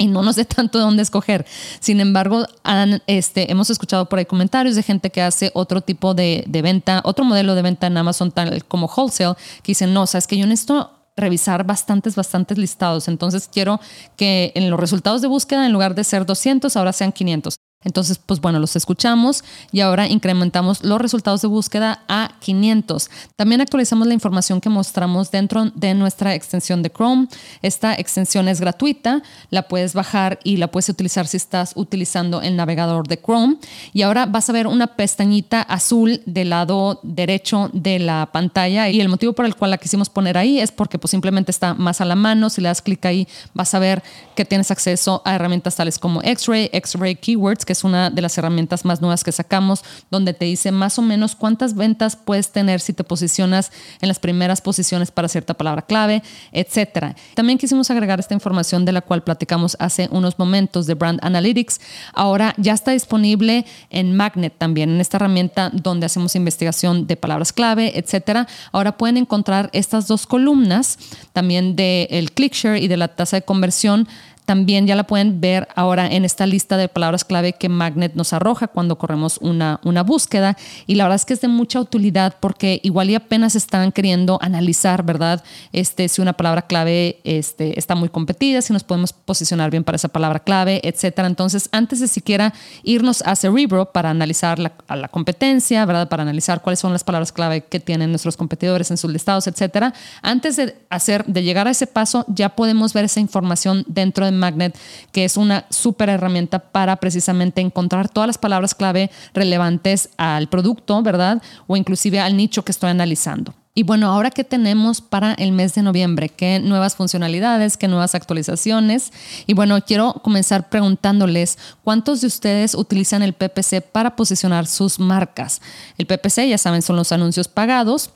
y 0.00 0.06
no 0.06 0.22
nos 0.22 0.36
dé 0.36 0.46
tanto 0.46 0.78
de 0.78 0.84
dónde 0.84 1.02
escoger. 1.02 1.44
Sin 1.78 2.00
embargo, 2.00 2.46
han, 2.64 3.02
este, 3.06 3.52
hemos 3.52 3.68
escuchado 3.68 4.08
por 4.08 4.18
ahí 4.18 4.24
comentarios 4.24 4.74
de 4.74 4.82
gente 4.82 5.10
que 5.10 5.20
hace 5.20 5.50
otro 5.52 5.82
tipo 5.82 6.14
de, 6.14 6.42
de, 6.46 6.62
venta, 6.62 7.02
otro 7.04 7.24
modelo 7.24 7.54
de 7.54 7.60
venta 7.60 7.86
en 7.86 7.98
Amazon, 7.98 8.32
tal 8.32 8.64
como 8.64 8.86
wholesale, 8.86 9.36
que 9.62 9.72
dicen, 9.72 9.92
no, 9.92 10.06
sabes 10.06 10.26
que 10.26 10.38
yo 10.38 10.46
necesito 10.46 10.90
revisar 11.16 11.64
bastantes, 11.64 12.16
bastantes 12.16 12.56
listados. 12.56 13.08
Entonces 13.08 13.48
quiero 13.52 13.78
que 14.16 14.52
en 14.54 14.70
los 14.70 14.80
resultados 14.80 15.20
de 15.20 15.28
búsqueda, 15.28 15.66
en 15.66 15.72
lugar 15.72 15.94
de 15.94 16.02
ser 16.02 16.24
200, 16.24 16.74
ahora 16.76 16.94
sean 16.94 17.12
500. 17.12 17.56
Entonces, 17.82 18.18
pues 18.18 18.42
bueno, 18.42 18.58
los 18.58 18.76
escuchamos 18.76 19.42
y 19.72 19.80
ahora 19.80 20.06
incrementamos 20.06 20.84
los 20.84 21.00
resultados 21.00 21.40
de 21.40 21.48
búsqueda 21.48 22.02
a 22.08 22.32
500. 22.40 23.08
También 23.36 23.62
actualizamos 23.62 24.06
la 24.06 24.12
información 24.12 24.60
que 24.60 24.68
mostramos 24.68 25.30
dentro 25.30 25.64
de 25.74 25.94
nuestra 25.94 26.34
extensión 26.34 26.82
de 26.82 26.90
Chrome. 26.90 27.28
Esta 27.62 27.94
extensión 27.94 28.48
es 28.48 28.60
gratuita, 28.60 29.22
la 29.48 29.66
puedes 29.66 29.94
bajar 29.94 30.40
y 30.44 30.58
la 30.58 30.70
puedes 30.70 30.90
utilizar 30.90 31.26
si 31.26 31.38
estás 31.38 31.72
utilizando 31.74 32.42
el 32.42 32.54
navegador 32.54 33.08
de 33.08 33.18
Chrome. 33.18 33.56
Y 33.94 34.02
ahora 34.02 34.26
vas 34.26 34.50
a 34.50 34.52
ver 34.52 34.66
una 34.66 34.88
pestañita 34.88 35.62
azul 35.62 36.20
del 36.26 36.50
lado 36.50 37.00
derecho 37.02 37.70
de 37.72 37.98
la 37.98 38.28
pantalla 38.30 38.90
y 38.90 39.00
el 39.00 39.08
motivo 39.08 39.32
por 39.32 39.46
el 39.46 39.56
cual 39.56 39.70
la 39.70 39.78
quisimos 39.78 40.10
poner 40.10 40.36
ahí 40.36 40.60
es 40.60 40.70
porque 40.70 40.98
pues 40.98 41.12
simplemente 41.12 41.50
está 41.50 41.72
más 41.72 42.02
a 42.02 42.04
la 42.04 42.14
mano. 42.14 42.50
Si 42.50 42.60
le 42.60 42.68
das 42.68 42.82
clic 42.82 43.06
ahí 43.06 43.26
vas 43.54 43.72
a 43.72 43.78
ver 43.78 44.02
que 44.36 44.44
tienes 44.44 44.70
acceso 44.70 45.22
a 45.24 45.34
herramientas 45.34 45.76
tales 45.76 45.98
como 45.98 46.20
X-Ray, 46.22 46.68
X-Ray 46.74 47.16
Keywords, 47.16 47.64
que 47.70 47.74
es 47.74 47.84
una 47.84 48.10
de 48.10 48.20
las 48.20 48.36
herramientas 48.36 48.84
más 48.84 49.00
nuevas 49.00 49.22
que 49.22 49.30
sacamos, 49.30 49.84
donde 50.10 50.34
te 50.34 50.44
dice 50.44 50.72
más 50.72 50.98
o 50.98 51.02
menos 51.02 51.36
cuántas 51.36 51.76
ventas 51.76 52.16
puedes 52.16 52.50
tener 52.50 52.80
si 52.80 52.92
te 52.92 53.04
posicionas 53.04 53.70
en 54.00 54.08
las 54.08 54.18
primeras 54.18 54.60
posiciones 54.60 55.12
para 55.12 55.28
cierta 55.28 55.54
palabra 55.54 55.82
clave, 55.82 56.20
etcétera. 56.50 57.14
También 57.36 57.58
quisimos 57.58 57.88
agregar 57.88 58.18
esta 58.18 58.34
información 58.34 58.84
de 58.84 58.90
la 58.90 59.02
cual 59.02 59.22
platicamos 59.22 59.76
hace 59.78 60.08
unos 60.10 60.36
momentos 60.36 60.88
de 60.88 60.94
Brand 60.94 61.20
Analytics. 61.22 61.80
Ahora 62.12 62.54
ya 62.56 62.72
está 62.72 62.90
disponible 62.90 63.64
en 63.90 64.16
Magnet 64.16 64.54
también, 64.58 64.90
en 64.90 65.00
esta 65.00 65.18
herramienta 65.18 65.70
donde 65.72 66.06
hacemos 66.06 66.34
investigación 66.34 67.06
de 67.06 67.16
palabras 67.16 67.52
clave, 67.52 67.96
etcétera. 67.96 68.48
Ahora 68.72 68.96
pueden 68.96 69.16
encontrar 69.16 69.70
estas 69.72 70.08
dos 70.08 70.26
columnas 70.26 70.98
también 71.32 71.76
del 71.76 72.32
click 72.32 72.52
share 72.52 72.82
y 72.82 72.88
de 72.88 72.96
la 72.96 73.06
tasa 73.06 73.36
de 73.36 73.42
conversión 73.42 74.08
también 74.50 74.84
ya 74.88 74.96
la 74.96 75.04
pueden 75.04 75.40
ver 75.40 75.68
ahora 75.76 76.08
en 76.08 76.24
esta 76.24 76.44
lista 76.44 76.76
de 76.76 76.88
palabras 76.88 77.24
clave 77.24 77.52
que 77.52 77.68
Magnet 77.68 78.16
nos 78.16 78.32
arroja 78.32 78.66
cuando 78.66 78.98
corremos 78.98 79.38
una, 79.40 79.78
una 79.84 80.02
búsqueda. 80.02 80.56
Y 80.88 80.96
la 80.96 81.04
verdad 81.04 81.14
es 81.14 81.24
que 81.24 81.34
es 81.34 81.40
de 81.40 81.46
mucha 81.46 81.78
utilidad 81.78 82.34
porque 82.40 82.80
igual 82.82 83.10
y 83.10 83.14
apenas 83.14 83.54
están 83.54 83.92
queriendo 83.92 84.40
analizar, 84.42 85.04
¿verdad? 85.04 85.44
Este, 85.72 86.08
si 86.08 86.20
una 86.20 86.32
palabra 86.32 86.62
clave 86.62 87.20
este, 87.22 87.78
está 87.78 87.94
muy 87.94 88.08
competida, 88.08 88.60
si 88.60 88.72
nos 88.72 88.82
podemos 88.82 89.12
posicionar 89.12 89.70
bien 89.70 89.84
para 89.84 89.94
esa 89.94 90.08
palabra 90.08 90.40
clave, 90.40 90.80
etcétera. 90.82 91.28
Entonces, 91.28 91.68
antes 91.70 92.00
de 92.00 92.08
siquiera 92.08 92.52
irnos 92.82 93.22
a 93.22 93.36
Cerebro 93.36 93.92
para 93.92 94.10
analizar 94.10 94.58
la, 94.58 94.72
la 94.88 95.06
competencia, 95.06 95.84
¿verdad? 95.84 96.08
Para 96.08 96.24
analizar 96.24 96.60
cuáles 96.60 96.80
son 96.80 96.92
las 96.92 97.04
palabras 97.04 97.30
clave 97.30 97.60
que 97.60 97.78
tienen 97.78 98.10
nuestros 98.10 98.36
competidores 98.36 98.90
en 98.90 98.96
sus 98.96 99.12
listados, 99.12 99.46
etcétera. 99.46 99.94
Antes 100.22 100.56
de 100.56 100.74
hacer, 100.90 101.24
de 101.26 101.44
llegar 101.44 101.68
a 101.68 101.70
ese 101.70 101.86
paso, 101.86 102.24
ya 102.26 102.48
podemos 102.48 102.92
ver 102.92 103.04
esa 103.04 103.20
información 103.20 103.84
dentro 103.86 104.24
de 104.24 104.39
Magnet, 104.40 104.76
que 105.12 105.24
es 105.24 105.36
una 105.36 105.66
súper 105.70 106.08
herramienta 106.08 106.58
para 106.58 106.96
precisamente 106.96 107.60
encontrar 107.60 108.08
todas 108.08 108.26
las 108.26 108.38
palabras 108.38 108.74
clave 108.74 109.10
relevantes 109.34 110.10
al 110.16 110.48
producto, 110.48 111.00
¿verdad? 111.02 111.40
O 111.68 111.76
inclusive 111.76 112.18
al 112.18 112.36
nicho 112.36 112.64
que 112.64 112.72
estoy 112.72 112.90
analizando. 112.90 113.54
Y 113.72 113.84
bueno, 113.84 114.10
ahora 114.10 114.30
qué 114.30 114.42
tenemos 114.42 115.00
para 115.00 115.32
el 115.34 115.52
mes 115.52 115.74
de 115.74 115.82
noviembre, 115.82 116.28
qué 116.28 116.58
nuevas 116.58 116.96
funcionalidades, 116.96 117.76
qué 117.76 117.86
nuevas 117.86 118.16
actualizaciones. 118.16 119.12
Y 119.46 119.54
bueno, 119.54 119.80
quiero 119.82 120.14
comenzar 120.24 120.68
preguntándoles 120.68 121.56
cuántos 121.84 122.20
de 122.20 122.26
ustedes 122.26 122.74
utilizan 122.74 123.22
el 123.22 123.32
PPC 123.32 123.80
para 123.80 124.16
posicionar 124.16 124.66
sus 124.66 124.98
marcas. 124.98 125.62
El 125.98 126.06
PPC, 126.06 126.48
ya 126.48 126.58
saben, 126.58 126.82
son 126.82 126.96
los 126.96 127.12
anuncios 127.12 127.46
pagados. 127.46 128.10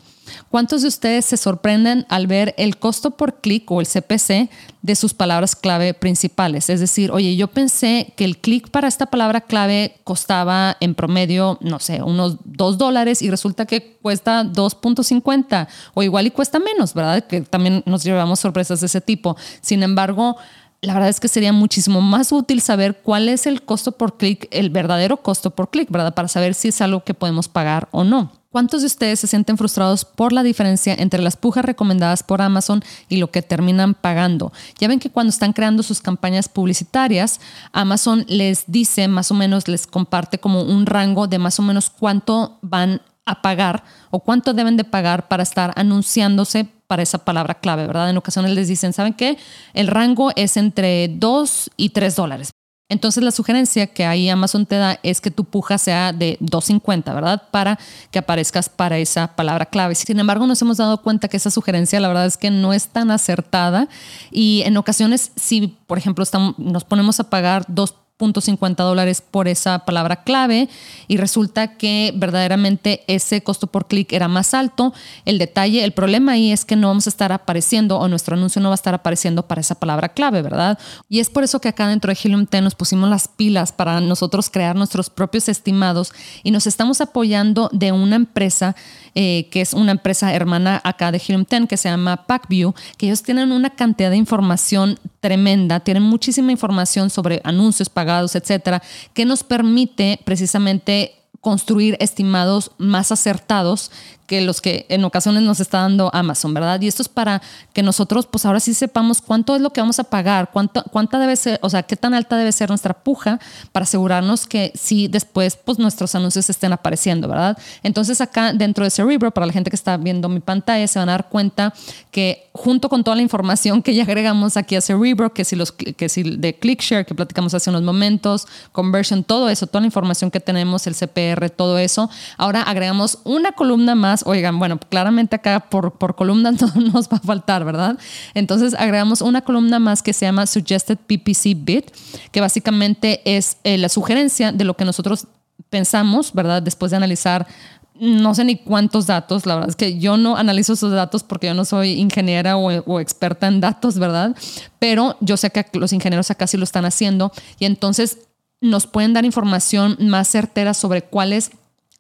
¿Cuántos 0.51 0.83
de 0.83 0.89
ustedes 0.89 1.25
se 1.25 1.37
sorprenden 1.37 2.07
al 2.09 2.27
ver 2.27 2.55
el 2.59 2.79
costo 2.79 3.13
por 3.13 3.41
clic 3.41 3.71
o 3.71 3.81
el 3.81 3.87
CPC 3.87 4.51
de 4.83 4.97
sus 4.97 5.15
palabras 5.15 5.57
clave 5.57 5.95
principales? 5.95 6.71
Es 6.71 6.81
decir, 6.81 7.11
oye, 7.11 7.37
yo 7.37 7.49
pensé 7.49 8.13
que 8.17 8.25
el 8.25 8.39
clic 8.39 8.71
para 8.71 8.89
esta 8.89 9.07
palabra 9.07 9.43
clave 9.43 9.97
costaba 10.05 10.77
en 10.81 10.95
promedio, 10.95 11.59
no 11.61 11.79
sé, 11.79 12.03
unos 12.03 12.39
2 12.45 12.79
dólares 12.79 13.23
y 13.23 13.31
resulta 13.31 13.67
que 13.67 13.97
cuesta 14.03 14.45
2.50 14.45 15.69
o 15.95 16.03
igual 16.03 16.27
y 16.27 16.31
cuesta 16.31 16.59
menos, 16.59 16.95
¿verdad? 16.95 17.27
Que 17.27 17.41
también 17.41 17.83
nos 17.87 18.05
llevamos 18.05 18.41
sorpresas 18.41 18.81
de 18.81 18.87
ese 18.87 19.01
tipo. 19.01 19.37
Sin 19.61 19.83
embargo, 19.83 20.37
la 20.85 20.95
verdad 20.95 21.09
es 21.09 21.21
que 21.21 21.29
sería 21.29 21.53
muchísimo 21.53 22.01
más 22.01 22.31
útil 22.33 22.61
saber 22.61 23.01
cuál 23.03 23.29
es 23.29 23.47
el 23.47 23.63
costo 23.63 23.93
por 23.93 24.17
clic, 24.17 24.49
el 24.51 24.71
verdadero 24.71 25.19
costo 25.19 25.51
por 25.51 25.71
clic, 25.71 25.91
¿verdad? 25.91 26.15
Para 26.15 26.29
saber 26.29 26.55
si 26.55 26.69
es 26.69 26.81
algo 26.81 27.05
que 27.05 27.15
podemos 27.15 27.49
pagar 27.49 27.89
o 27.91 28.05
no. 28.05 28.33
¿Cuántos 28.55 28.83
de 28.83 28.87
ustedes 28.87 29.19
se 29.19 29.27
sienten 29.27 29.59
frustrados 29.59 30.05
por 30.05 30.33
la 30.33 30.45
diferencia 30.45 30.95
entre 30.97 31.21
las 31.21 31.37
pujas 31.37 31.65
recomendadas 31.65 32.23
por 32.23 32.41
Amazon 32.41 32.85
y 33.09 33.17
lo 33.17 33.33
que 33.33 33.43
terminan 33.43 33.95
pagando? 33.95 34.53
Ya 34.79 34.87
ven 34.87 35.01
que 35.01 35.11
cuando 35.11 35.31
están 35.31 35.53
creando 35.53 35.83
sus 35.83 36.01
campañas 36.01 36.49
publicitarias, 36.49 37.41
Amazon 37.73 38.25
les 38.29 38.63
dice, 38.69 39.09
más 39.09 39.33
o 39.33 39.35
menos 39.35 39.67
les 39.67 39.89
comparte 39.89 40.39
como 40.39 40.63
un 40.63 40.87
rango 40.87 41.27
de 41.27 41.41
más 41.41 41.59
o 41.59 41.65
menos 41.65 41.91
cuánto 41.91 42.61
van 42.63 43.03
a 43.27 43.43
pagar 43.43 43.83
o 44.13 44.21
cuánto 44.21 44.55
deben 44.55 44.77
de 44.77 44.85
pagar 44.85 45.27
para 45.27 45.43
estar 45.43 45.73
anunciándose 45.75 46.69
para 46.87 47.03
esa 47.03 47.25
palabra 47.25 47.55
clave, 47.55 47.89
¿verdad? 47.89 48.09
En 48.09 48.19
ocasiones 48.19 48.53
les 48.53 48.69
dicen, 48.69 48.93
¿saben 48.93 49.15
qué? 49.15 49.37
El 49.73 49.89
rango 49.89 50.31
es 50.37 50.57
entre 50.57 51.09
2 51.09 51.73
y 51.77 51.89
3 51.89 52.15
dólares. 52.15 52.51
Entonces 52.91 53.25
la 53.25 53.31
sugerencia 53.31 53.87
que 53.87 54.05
ahí 54.05 54.29
Amazon 54.29 54.67
te 54.67 54.77
da 54.77 54.99
es 55.03 55.23
que 55.23 55.31
tu 55.31 55.45
puja 55.45 55.79
sea 55.79 56.13
de 56.13 56.39
2.50, 56.41 57.15
¿verdad? 57.15 57.43
Para 57.51 57.79
que 58.11 58.19
aparezcas 58.19 58.69
para 58.69 58.99
esa 58.99 59.35
palabra 59.35 59.67
clave. 59.67 59.95
Sin 59.95 60.21
embargo, 60.21 60.47
nos 60.47 60.61
hemos 60.61 60.77
dado 60.77 61.01
cuenta 61.01 61.29
que 61.29 61.39
esa 61.39 61.51
sugerencia 61.51 61.99
la 61.99 62.09
verdad 62.09 62.27
es 62.27 62.37
que 62.37 62.51
no 62.51 62.75
es 62.75 62.89
tan 62.89 63.11
acertada 63.11 63.89
y 64.31 64.63
en 64.67 64.77
ocasiones 64.77 65.33
si, 65.35 65.79
por 65.87 65.97
ejemplo, 65.97 66.23
estamos, 66.23 66.59
nos 66.59 66.85
ponemos 66.85 67.19
a 67.21 67.31
pagar 67.31 67.65
2 67.69 67.95
.50 68.19 68.77
dólares 68.77 69.23
por 69.23 69.49
esa 69.49 69.81
palabra 69.81 70.23
clave 70.23 70.69
y 71.09 71.17
resulta 71.17 71.77
que 71.77 72.13
verdaderamente 72.15 73.03
ese 73.09 73.43
costo 73.43 73.67
por 73.67 73.89
clic 73.89 74.13
era 74.13 74.29
más 74.29 74.55
alto. 74.55 74.95
El 75.25 75.39
detalle, 75.39 75.85
el 75.85 75.93
problema 75.93 76.33
ahí 76.33 76.53
es 76.53 76.65
que 76.65 76.77
no 76.77 76.89
vamos 76.89 77.07
a 77.07 77.11
estar 77.11 77.33
apareciendo 77.33 77.99
o 77.99 78.07
nuestro 78.09 78.37
anuncio 78.37 78.63
no 78.63 78.69
va 78.69 78.75
a 78.75 78.77
estar 78.77 78.95
apareciendo 78.95 79.49
para 79.49 79.61
esa 79.61 79.75
palabra 79.75 80.11
clave, 80.11 80.43
¿verdad? 80.43 80.79
Y 81.09 81.21
es 81.21 81.29
por 81.29 81.43
eso 81.43 81.61
que 81.61 81.69
acá 81.69 81.89
dentro 81.89 82.13
de 82.13 82.19
Helium 82.23 82.47
10 82.51 82.63
nos 82.63 82.75
pusimos 82.75 83.11
las 83.11 83.27
pilas 83.27 83.73
para 83.73 84.01
nosotros 84.01 84.49
crear 84.49 84.77
nuestros 84.77 85.11
propios 85.11 85.49
estimados 85.49 86.13
y 86.43 86.53
nos 86.53 86.67
estamos 86.67 87.01
apoyando 87.01 87.69
de 87.73 87.93
una 87.93 88.17
empresa 88.17 88.77
eh, 89.15 89.49
que 89.51 89.61
es 89.61 89.75
una 89.75 89.93
empresa 89.93 90.35
hermana 90.35 90.81
acá 90.85 91.13
de 91.13 91.19
Helium 91.19 91.45
10 91.49 91.69
que 91.69 91.77
se 91.77 91.89
llama 91.89 92.27
PackView, 92.27 92.75
que 92.97 93.07
ellos 93.07 93.23
tienen 93.23 93.53
una 93.53 93.71
cantidad 93.71 94.11
de 94.11 94.17
información 94.17 94.99
tremenda, 95.21 95.81
tienen 95.81 96.03
muchísima 96.03 96.53
información 96.53 97.11
sobre 97.11 97.41
anuncios 97.45 97.89
pagados, 97.89 98.35
etcétera, 98.35 98.83
que 99.13 99.25
nos 99.25 99.45
permite 99.45 100.21
precisamente 100.25 101.15
construir 101.41 101.97
estimados 102.01 102.71
más 102.79 103.13
acertados 103.13 103.91
que 104.27 104.41
los 104.41 104.61
que 104.61 104.87
en 104.89 105.05
ocasiones 105.05 105.43
nos 105.43 105.61
está 105.61 105.81
dando 105.81 106.11
Amazon, 106.15 106.55
¿verdad? 106.55 106.81
Y 106.81 106.89
esto 106.89 107.03
es 107.03 107.09
para 107.09 107.43
que 107.73 107.83
nosotros, 107.83 108.27
pues 108.27 108.47
ahora 108.47 108.61
sí 108.61 108.73
sepamos 108.75 109.21
cuánto 109.21 109.55
es 109.55 109.61
lo 109.61 109.71
que 109.71 109.81
vamos 109.81 109.99
a 109.99 110.05
pagar, 110.05 110.51
cuánto, 110.53 110.83
cuánta 110.91 111.19
debe 111.19 111.37
ser, 111.37 111.59
o 111.63 111.69
sea, 111.69 111.83
qué 111.83 111.97
tan 111.97 112.15
alta 112.15 112.37
debe 112.37 112.53
ser 112.53 112.69
nuestra 112.69 112.95
puja 112.95 113.39
para 113.73 113.85
asegurarnos 113.85 114.47
que 114.47 114.73
sí 114.75 115.09
después, 115.09 115.57
pues 115.57 115.79
nuestros 115.79 116.15
anuncios 116.15 116.49
estén 116.49 116.73
apareciendo, 116.73 117.29
¿verdad? 117.29 117.59
Entonces 117.83 118.21
acá 118.21 118.53
dentro 118.53 118.85
de 118.85 118.91
Cerebro, 118.91 119.31
para 119.31 119.47
la 119.47 119.53
gente 119.53 119.71
que 119.71 119.77
está 119.77 119.97
viendo 119.97 120.29
mi 120.29 120.41
pantalla, 120.41 120.87
se 120.87 120.99
van 120.99 121.09
a 121.09 121.13
dar 121.13 121.29
cuenta 121.29 121.75
que 122.11 122.49
junto 122.53 122.89
con 122.89 123.05
toda 123.05 123.17
la 123.17 123.23
información 123.23 123.83
que 123.83 123.95
ya 123.95 124.05
agregamos 124.05 124.57
aquí 124.57 124.77
a 124.77 124.81
Cerebro, 124.81 125.35
que 125.35 125.45
si 125.45 125.57
los 125.57 125.73
que 125.73 126.09
si 126.09 126.23
de 126.23 126.55
ClickShare 126.55 127.05
que 127.05 127.15
platicamos 127.15 127.53
hace 127.53 127.71
unos 127.71 127.83
momentos, 127.83 128.47
conversion, 128.73 129.25
todo 129.25 129.49
eso, 129.49 129.67
toda 129.67 129.81
la 129.81 129.87
información 129.87 130.31
que 130.31 130.41
tenemos, 130.41 130.87
el 130.87 130.95
CPR, 130.95 131.51
todo 131.51 131.79
eso, 131.79 132.09
ahora 132.39 132.63
agregamos 132.63 133.19
una 133.25 133.53
columna 133.53 133.95
más 133.95 134.14
oigan, 134.27 134.59
bueno, 134.59 134.79
claramente 134.79 135.37
acá 135.37 135.61
por, 135.61 135.93
por 135.99 136.15
columna 136.15 136.53
no 136.75 136.93
nos 136.93 137.09
va 137.09 137.17
a 137.19 137.21
faltar, 137.21 137.65
¿verdad? 137.65 137.99
Entonces 138.35 138.75
agregamos 138.75 139.21
una 139.21 139.43
columna 139.43 139.79
más 139.79 140.03
que 140.03 140.13
se 140.13 140.27
llama 140.27 140.47
Suggested 140.47 140.99
PPC 140.99 141.57
Bit, 141.57 141.91
que 142.31 142.41
básicamente 142.41 143.21
es 143.25 143.57
eh, 143.65 143.79
la 143.79 143.89
sugerencia 143.89 144.53
de 144.53 144.65
lo 144.65 144.75
que 144.75 144.85
nosotros 144.85 145.27
pensamos, 145.71 146.33
¿verdad? 146.33 146.63
Después 146.63 146.91
de 146.91 146.97
analizar 146.97 147.47
no 147.95 148.35
sé 148.35 148.45
ni 148.45 148.57
cuántos 148.57 149.07
datos, 149.07 149.47
la 149.47 149.55
verdad 149.55 149.71
es 149.71 149.77
que 149.77 149.99
yo 149.99 150.17
no 150.17 150.37
analizo 150.37 150.73
esos 150.73 150.93
datos 150.93 151.23
porque 151.23 151.47
yo 151.47 151.55
no 151.55 151.65
soy 151.65 151.93
ingeniera 151.93 152.57
o, 152.57 152.69
o, 152.69 152.99
experta 152.99 153.47
en 153.47 153.61
datos, 153.61 153.99
¿verdad? 154.01 154.35
Pero 154.81 155.17
yo 155.21 155.37
sé 155.37 155.51
que 155.51 155.65
los 155.75 155.93
ingenieros 155.93 156.31
acá 156.31 156.49
sí 156.49 156.57
lo 156.57 156.65
están 156.65 156.85
haciendo 156.85 157.31
y 157.61 157.67
entonces 157.67 158.19
nos 158.61 158.87
pueden 158.87 159.13
dar 159.13 159.25
información 159.25 159.97
más 160.01 160.29
certera 160.29 160.75
sobre 160.75 161.03
cuál 161.03 161.33
es 161.33 161.53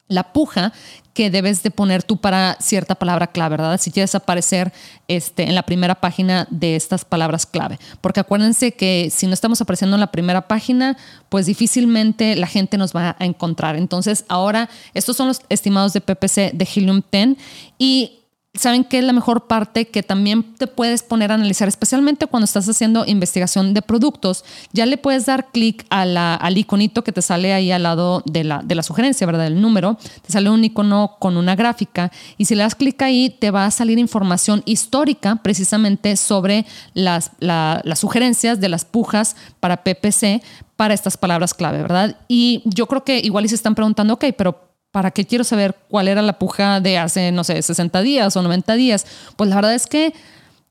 la 0.08 0.32
puja 0.32 0.72
que 1.14 1.30
debes 1.30 1.62
de 1.62 1.70
poner 1.70 2.02
tú 2.02 2.16
para 2.16 2.56
cierta 2.60 2.96
palabra 2.96 3.28
clave, 3.28 3.56
¿verdad? 3.56 3.80
Si 3.80 3.92
quieres 3.92 4.14
aparecer 4.14 4.72
este, 5.06 5.44
en 5.44 5.54
la 5.54 5.62
primera 5.62 5.94
página 5.94 6.46
de 6.50 6.74
estas 6.74 7.04
palabras 7.04 7.46
clave. 7.46 7.78
Porque 8.00 8.20
acuérdense 8.20 8.72
que 8.72 9.10
si 9.10 9.26
no 9.26 9.32
estamos 9.32 9.60
apareciendo 9.60 9.96
en 9.96 10.00
la 10.00 10.10
primera 10.10 10.48
página, 10.48 10.96
pues 11.28 11.46
difícilmente 11.46 12.34
la 12.34 12.48
gente 12.48 12.76
nos 12.76 12.94
va 12.94 13.16
a 13.18 13.24
encontrar. 13.24 13.76
Entonces, 13.76 14.24
ahora, 14.28 14.68
estos 14.92 15.16
son 15.16 15.28
los 15.28 15.40
estimados 15.48 15.92
de 15.92 16.00
PPC 16.00 16.52
de 16.52 16.68
Helium 16.74 17.02
10 17.10 17.36
y 17.78 18.23
¿Saben 18.56 18.84
qué 18.84 18.98
es 18.98 19.04
la 19.04 19.12
mejor 19.12 19.48
parte 19.48 19.88
que 19.88 20.04
también 20.04 20.54
te 20.54 20.68
puedes 20.68 21.02
poner 21.02 21.32
a 21.32 21.34
analizar, 21.34 21.66
especialmente 21.66 22.28
cuando 22.28 22.44
estás 22.44 22.68
haciendo 22.68 23.04
investigación 23.04 23.74
de 23.74 23.82
productos? 23.82 24.44
Ya 24.72 24.86
le 24.86 24.96
puedes 24.96 25.26
dar 25.26 25.50
clic 25.50 25.84
al 25.90 26.56
iconito 26.56 27.02
que 27.02 27.10
te 27.10 27.20
sale 27.20 27.52
ahí 27.52 27.72
al 27.72 27.82
lado 27.82 28.22
de 28.26 28.44
la, 28.44 28.62
de 28.62 28.80
sugerencia, 28.84 29.26
¿verdad? 29.26 29.48
El 29.48 29.60
número. 29.60 29.98
Te 30.24 30.32
sale 30.32 30.50
un 30.50 30.62
icono 30.62 31.16
con 31.18 31.36
una 31.36 31.56
gráfica 31.56 32.12
y 32.38 32.44
si 32.44 32.54
le 32.54 32.62
das 32.62 32.76
clic 32.76 33.02
ahí 33.02 33.28
te 33.28 33.50
va 33.50 33.66
a 33.66 33.72
salir 33.72 33.98
información 33.98 34.62
histórica 34.66 35.40
precisamente 35.42 36.16
sobre 36.16 36.64
las, 36.92 37.32
las 37.40 37.98
sugerencias 37.98 38.60
de 38.60 38.68
las 38.68 38.84
pujas 38.84 39.34
para 39.58 39.82
PPC 39.82 40.42
para 40.76 40.94
estas 40.94 41.16
palabras 41.16 41.54
clave, 41.54 41.82
¿verdad? 41.82 42.18
Y 42.28 42.62
yo 42.66 42.86
creo 42.86 43.02
que 43.02 43.18
igual 43.18 43.46
y 43.46 43.48
se 43.48 43.56
están 43.56 43.74
preguntando, 43.74 44.14
ok, 44.14 44.26
pero 44.38 44.73
¿Para 44.94 45.10
qué 45.10 45.24
quiero 45.24 45.42
saber 45.42 45.74
cuál 45.88 46.06
era 46.06 46.22
la 46.22 46.38
puja 46.38 46.78
de 46.78 46.98
hace, 46.98 47.32
no 47.32 47.42
sé, 47.42 47.60
60 47.60 48.00
días 48.02 48.36
o 48.36 48.42
90 48.42 48.74
días? 48.76 49.04
Pues 49.34 49.50
la 49.50 49.56
verdad 49.56 49.74
es 49.74 49.88
que 49.88 50.14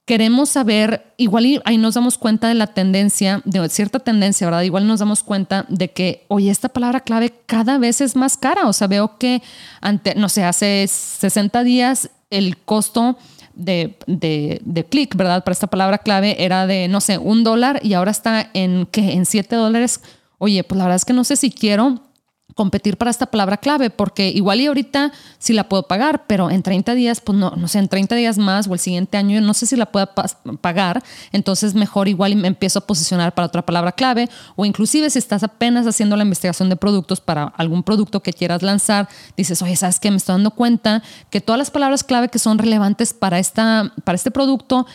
queremos 0.05 0.47
saber, 0.47 1.13
igual 1.17 1.61
ahí 1.65 1.77
nos 1.77 1.95
damos 1.95 2.17
cuenta 2.17 2.47
de 2.47 2.53
la 2.53 2.67
tendencia, 2.67 3.41
de 3.43 3.67
cierta 3.67 3.99
tendencia, 3.99 4.47
¿verdad? 4.47 4.61
Igual 4.61 4.87
nos 4.87 5.01
damos 5.01 5.23
cuenta 5.23 5.65
de 5.67 5.91
que, 5.91 6.23
oye, 6.29 6.49
esta 6.49 6.69
palabra 6.69 7.01
clave 7.01 7.33
cada 7.47 7.77
vez 7.79 7.99
es 7.99 8.15
más 8.15 8.37
cara. 8.37 8.69
O 8.69 8.71
sea, 8.71 8.87
veo 8.87 9.17
que, 9.17 9.41
ante, 9.81 10.15
no 10.15 10.29
sé, 10.29 10.45
hace 10.45 10.87
60 10.87 11.61
días 11.65 12.09
el 12.29 12.55
costo 12.59 13.17
de, 13.55 13.97
de, 14.07 14.61
de 14.63 14.85
clic, 14.85 15.17
¿verdad? 15.17 15.43
Para 15.43 15.51
esta 15.51 15.67
palabra 15.67 15.97
clave 15.97 16.41
era 16.41 16.65
de, 16.65 16.87
no 16.87 17.01
sé, 17.01 17.17
un 17.17 17.43
dólar 17.43 17.81
y 17.83 17.91
ahora 17.91 18.11
está 18.11 18.51
en, 18.53 18.87
¿qué? 18.89 19.11
En 19.11 19.25
7 19.25 19.53
dólares. 19.57 19.99
Oye, 20.37 20.63
pues 20.63 20.77
la 20.77 20.85
verdad 20.85 20.95
es 20.95 21.03
que 21.03 21.11
no 21.11 21.25
sé 21.25 21.35
si 21.35 21.51
quiero 21.51 21.99
competir 22.53 22.97
para 22.97 23.11
esta 23.11 23.25
palabra 23.25 23.57
clave, 23.57 23.89
porque 23.89 24.29
igual 24.29 24.61
y 24.61 24.67
ahorita 24.67 25.11
sí 25.39 25.53
la 25.53 25.69
puedo 25.69 25.83
pagar, 25.83 26.25
pero 26.27 26.49
en 26.49 26.63
30 26.63 26.93
días, 26.95 27.21
pues 27.21 27.37
no, 27.37 27.51
no 27.51 27.67
sé, 27.67 27.79
en 27.79 27.87
30 27.87 28.15
días 28.15 28.37
más 28.37 28.67
o 28.67 28.73
el 28.73 28.79
siguiente 28.79 29.17
año, 29.17 29.39
no 29.41 29.53
sé 29.53 29.65
si 29.65 29.75
la 29.75 29.87
pueda 29.87 30.13
pagar, 30.61 31.03
entonces 31.31 31.73
mejor 31.73 32.07
igual 32.07 32.33
y 32.33 32.35
me 32.35 32.47
empiezo 32.47 32.79
a 32.79 32.87
posicionar 32.87 33.33
para 33.33 33.47
otra 33.47 33.65
palabra 33.65 33.91
clave, 33.91 34.29
o 34.55 34.65
inclusive 34.65 35.09
si 35.09 35.19
estás 35.19 35.43
apenas 35.43 35.87
haciendo 35.87 36.15
la 36.15 36.23
investigación 36.23 36.69
de 36.69 36.75
productos 36.75 37.21
para 37.21 37.45
algún 37.57 37.83
producto 37.83 38.21
que 38.21 38.33
quieras 38.33 38.61
lanzar, 38.61 39.09
dices, 39.35 39.61
oye, 39.61 39.75
¿sabes 39.75 39.99
qué? 39.99 40.11
Me 40.11 40.17
estoy 40.17 40.33
dando 40.33 40.51
cuenta 40.51 41.03
que 41.29 41.41
todas 41.41 41.59
las 41.59 41.71
palabras 41.71 42.03
clave 42.03 42.29
que 42.29 42.39
son 42.39 42.57
relevantes 42.57 43.13
para, 43.13 43.39
esta, 43.39 43.93
para 44.03 44.15
este 44.15 44.31
producto 44.31 44.85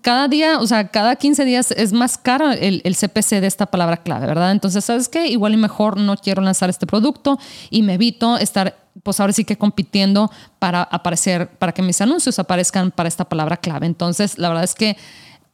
cada 0.00 0.28
día, 0.28 0.58
o 0.60 0.66
sea, 0.66 0.88
cada 0.88 1.16
15 1.16 1.44
días 1.44 1.70
es 1.72 1.92
más 1.92 2.16
caro 2.16 2.50
el, 2.52 2.82
CPC 2.82 3.40
de 3.40 3.46
esta 3.46 3.66
palabra 3.66 3.96
clave, 3.98 4.26
¿verdad? 4.26 4.52
Entonces, 4.52 4.84
¿sabes 4.84 5.08
qué? 5.08 5.26
Igual 5.26 5.54
y 5.54 5.56
mejor 5.56 5.98
no 5.98 6.16
quiero 6.16 6.40
lanzar 6.42 6.70
este 6.70 6.86
producto 6.86 7.38
y 7.68 7.82
me 7.82 7.94
evito 7.94 8.38
estar, 8.38 8.76
pues 9.02 9.18
ahora 9.18 9.32
sí 9.32 9.44
que 9.44 9.58
compitiendo 9.58 10.30
para 10.58 10.82
aparecer, 10.82 11.48
para 11.58 11.72
que 11.72 11.82
mis 11.82 12.00
anuncios 12.00 12.38
aparezcan 12.38 12.92
para 12.92 13.08
esta 13.08 13.24
palabra 13.24 13.56
clave. 13.56 13.86
Entonces, 13.86 14.38
la 14.38 14.48
verdad 14.48 14.64
es 14.64 14.74
que, 14.74 14.96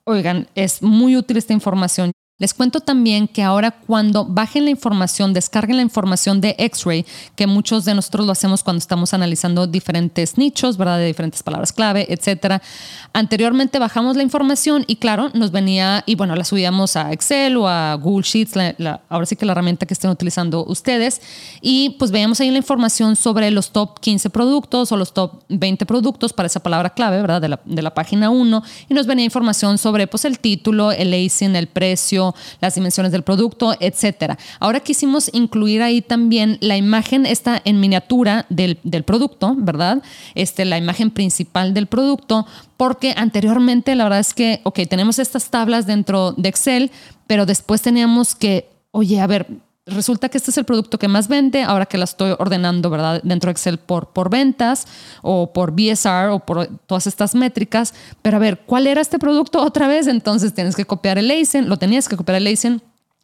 oigan, 0.05 0.49
es 0.55 0.83
muy 0.83 1.17
útil 1.17 1.39
esta 1.39 1.55
información. 1.55 2.13
Les 2.41 2.55
cuento 2.55 2.79
también 2.79 3.27
que 3.27 3.43
ahora 3.43 3.73
cuando 3.73 4.25
bajen 4.25 4.65
la 4.65 4.71
información, 4.71 5.33
descarguen 5.33 5.75
la 5.75 5.83
información 5.83 6.41
de 6.41 6.55
X-Ray, 6.57 7.05
que 7.35 7.49
muchos 7.49 7.85
de 7.85 7.95
nosotros 7.95 8.27
lo 8.27 8.31
hacemos 8.31 8.63
cuando 8.63 8.79
estamos 8.79 9.13
analizando 9.13 9.67
diferentes 9.67 10.39
nichos, 10.39 10.77
¿verdad? 10.77 10.99
De 10.99 11.07
diferentes 11.07 11.43
palabras 11.43 11.73
clave, 11.73 12.07
etcétera. 12.09 12.63
Anteriormente 13.13 13.81
bajamos 13.81 14.17
la 14.17 14.23
información 14.23 14.85
y 14.87 14.97
claro, 14.97 15.31
nos 15.35 15.51
venía 15.51 16.05
y 16.07 16.15
bueno, 16.15 16.37
la 16.37 16.45
subíamos 16.45 16.95
a 16.95 17.13
Excel 17.13 17.57
o 17.57 17.67
a 17.67 17.95
Google 17.95 18.23
Sheets, 18.23 18.53
ahora 19.09 19.27
sí 19.27 19.35
que 19.35 19.45
la 19.45 19.51
herramienta 19.51 19.85
que 19.85 19.95
estén 19.95 20.11
utilizando 20.11 20.65
ustedes 20.65 21.21
y 21.61 21.97
pues 21.99 22.13
veíamos 22.13 22.39
ahí 22.41 22.53
la 22.53 22.59
información 22.59 23.17
sobre 23.17 23.51
los 23.51 23.73
top 23.73 23.99
15 23.99 24.31
productos 24.31 24.93
o 24.93 24.97
los 24.97 25.13
top 25.13 25.43
20 25.49 25.85
productos 25.87 26.33
para 26.33 26.47
esa 26.47 26.61
palabra 26.61 26.91
clave, 26.91 27.21
¿verdad? 27.21 27.41
De 27.41 27.49
la, 27.49 27.61
de 27.65 27.83
la 27.83 27.95
página 27.95 28.31
1 28.31 28.63
y 28.89 28.95
nos 28.95 29.09
venía 29.09 29.25
información 29.25 29.77
sobre 29.77 30.07
pues 30.07 30.25
el 30.25 30.39
título, 30.39 30.93
el 30.93 31.13
ASIN, 31.13 31.57
el 31.57 31.67
precio, 31.67 32.28
las 32.61 32.75
dimensiones 32.75 33.13
del 33.13 33.23
producto, 33.23 33.75
etcétera. 33.81 34.39
Ahora 34.61 34.81
quisimos 34.81 35.31
incluir 35.33 35.83
ahí 35.83 36.03
también 36.03 36.59
la 36.61 36.77
imagen, 36.77 37.27
está 37.27 37.61
en 37.65 37.81
miniatura 37.81 38.47
del, 38.49 38.79
del 38.83 39.05
producto, 39.05 39.55
¿verdad? 39.57 40.03
Este, 40.35 40.65
la 40.65 40.79
imagen 40.79 41.11
principal 41.11 41.75
del 41.75 41.87
producto, 41.87 42.47
porque 42.77 43.15
anteriormente 43.17 43.95
la 43.95 44.05
verdad 44.05 44.21
es 44.21 44.35
que, 44.35 44.61
ok, 44.65 44.81
tenemos 44.89 45.19
estas 45.19 45.51
tablas 45.51 45.87
dentro 45.87 46.33
de 46.33 46.49
Excel, 46.49 46.91
pero 47.27 47.47
después 47.47 47.83
teníamos 47.83 48.35
que, 48.35 48.69
oye, 48.91 49.21
a 49.21 49.27
ver, 49.27 49.47
resulta 49.89 50.29
que 50.29 50.39
este 50.39 50.51
es 50.51 50.59
el 50.59 50.65
producto 50.65 50.99
que 50.99 51.09
más 51.09 51.29
vende, 51.29 51.63
ahora 51.63 51.87
que 51.87 51.99
la 51.99 52.05
estoy 52.05 52.35
ordenando, 52.39 52.91
¿verdad? 52.91 53.21
Dentro 53.23 53.49
de 53.49 53.53
Excel 53.53 53.79
por, 53.79 54.09
por 54.13 54.31
ventas 54.31 54.87
o 55.23 55.53
por 55.53 55.73
BSR 55.73 56.31
o 56.31 56.41
por 56.41 56.67
todas 56.87 57.07
estas 57.07 57.35
métricas. 57.35 57.95
Pero 58.23 58.37
a 58.37 58.41
ver, 58.41 58.61
¿cuál 58.67 58.87
era 58.87 59.01
este 59.01 59.19
producto 59.19 59.63
otra 59.63 59.89
vez? 59.89 60.07
Entonces 60.07 60.55
tienes 60.55 60.77
que 60.77 60.85
copiar 60.85 61.19
el 61.19 61.31
ASIN, 61.31 61.69
lo 61.69 61.77
tenías 61.77 62.09
que 62.09 62.17
copiar 62.17 62.37
el 62.37 62.47
ASIN 62.47 62.83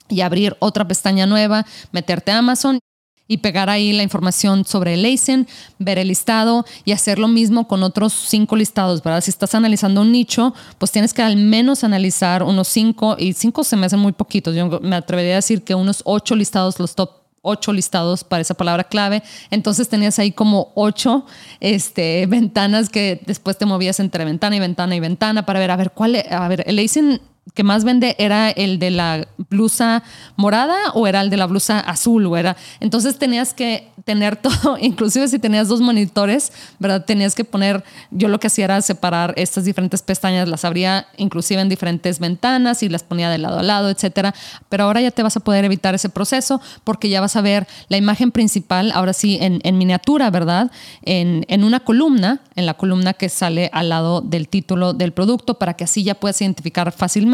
y 0.09 0.21
abrir 0.21 0.56
otra 0.59 0.87
pestaña 0.87 1.26
nueva, 1.26 1.64
meterte 1.92 2.33
a 2.33 2.38
Amazon 2.38 2.78
y 3.26 3.38
pegar 3.38 3.71
ahí 3.71 3.93
la 3.93 4.02
información 4.02 4.64
sobre 4.64 4.95
el 4.95 5.04
ASIN, 5.04 5.47
ver 5.78 5.99
el 5.99 6.09
listado 6.09 6.64
y 6.85 6.93
hacer 6.93 7.19
lo 7.19 7.28
mismo 7.28 7.66
con 7.66 7.83
otros 7.83 8.12
cinco 8.12 8.57
listados, 8.57 9.02
¿verdad? 9.02 9.23
Si 9.23 9.31
estás 9.31 9.54
analizando 9.54 10.02
un 10.02 10.12
nicho, 10.12 10.54
pues 10.78 10.93
tienes 10.93 11.14
que 11.14 11.23
al 11.23 11.37
menos 11.37 11.85
analizar 11.85 12.43
unos 12.43 12.69
cinco, 12.69 13.16
y 13.19 13.33
cinco 13.33 13.64
se 13.64 13.76
me 13.76 13.87
hacen 13.87 14.00
muy 14.00 14.12
poquitos. 14.12 14.54
Yo 14.54 14.81
me 14.81 14.97
atrevería 14.97 15.35
a 15.35 15.37
decir 15.37 15.62
que 15.62 15.75
unos 15.75 16.02
ocho 16.04 16.37
listados, 16.37 16.78
los 16.78 16.95
top 16.95 17.25
ocho 17.45 17.73
listados 17.73 18.25
para 18.25 18.40
esa 18.40 18.54
palabra 18.54 18.85
clave. 18.85 19.23
Entonces 19.50 19.88
tenías 19.88 20.19
ahí 20.19 20.33
como 20.33 20.73
ocho 20.75 21.26
este, 21.61 22.26
ventanas 22.26 22.88
que 22.88 23.21
después 23.26 23.59
te 23.59 23.66
movías 23.66 24.00
entre 24.00 24.25
ventana 24.25 24.57
y 24.57 24.61
ventana 24.61 24.97
y 24.97 25.00
ventana 25.00 25.47
para 25.47 25.61
ver, 25.61 25.71
a 25.71 25.76
ver, 25.76 25.90
cuál, 25.93 26.16
e, 26.16 26.26
a 26.31 26.49
ver, 26.49 26.64
el 26.66 26.78
ASIN 26.78 27.21
que 27.52 27.62
más 27.62 27.84
vende 27.84 28.16
era 28.18 28.50
el 28.50 28.78
de 28.78 28.90
la 28.90 29.28
blusa 29.50 30.02
morada 30.36 30.76
o 30.94 31.06
era 31.06 31.20
el 31.20 31.28
de 31.28 31.36
la 31.36 31.46
blusa 31.46 31.78
azul 31.80 32.24
o 32.26 32.36
era 32.36 32.56
entonces 32.80 33.18
tenías 33.18 33.52
que 33.52 33.90
tener 34.04 34.36
todo 34.42 34.78
inclusive 34.80 35.28
si 35.28 35.38
tenías 35.38 35.68
dos 35.68 35.80
monitores 35.82 36.52
verdad 36.78 37.04
tenías 37.04 37.34
que 37.34 37.44
poner 37.44 37.84
yo 38.10 38.28
lo 38.28 38.40
que 38.40 38.46
hacía 38.46 38.64
era 38.64 38.80
separar 38.80 39.34
estas 39.36 39.64
diferentes 39.64 40.00
pestañas 40.00 40.48
las 40.48 40.64
abría 40.64 41.06
inclusive 41.18 41.60
en 41.60 41.68
diferentes 41.68 42.18
ventanas 42.18 42.82
y 42.82 42.88
las 42.88 43.02
ponía 43.02 43.28
de 43.28 43.38
lado 43.38 43.58
a 43.58 43.62
lado 43.62 43.90
etcétera 43.90 44.34
pero 44.70 44.84
ahora 44.84 45.02
ya 45.02 45.10
te 45.10 45.22
vas 45.22 45.36
a 45.36 45.40
poder 45.40 45.66
evitar 45.66 45.94
ese 45.94 46.09
proceso 46.09 46.62
porque 46.83 47.11
ya 47.11 47.20
vas 47.20 47.37
a 47.37 47.42
ver 47.42 47.66
la 47.88 47.98
imagen 47.98 48.30
principal 48.33 48.90
ahora 48.92 49.12
sí 49.12 49.38
en, 49.40 49.61
en 49.64 49.76
miniatura 49.76 50.30
verdad 50.30 50.70
en, 51.02 51.44
en 51.48 51.62
una 51.62 51.80
columna 51.80 52.40
en 52.57 52.64
la 52.64 52.74
columna 52.74 53.12
que 53.12 53.28
sale 53.28 53.68
al 53.72 53.90
lado 53.90 54.22
del 54.22 54.48
título 54.48 54.94
del 54.94 55.12
producto 55.12 55.59
para 55.59 55.74
que 55.74 55.85
así 55.85 56.02
ya 56.04 56.14
puedas 56.14 56.40
identificar 56.40 56.90
fácilmente 56.90 57.34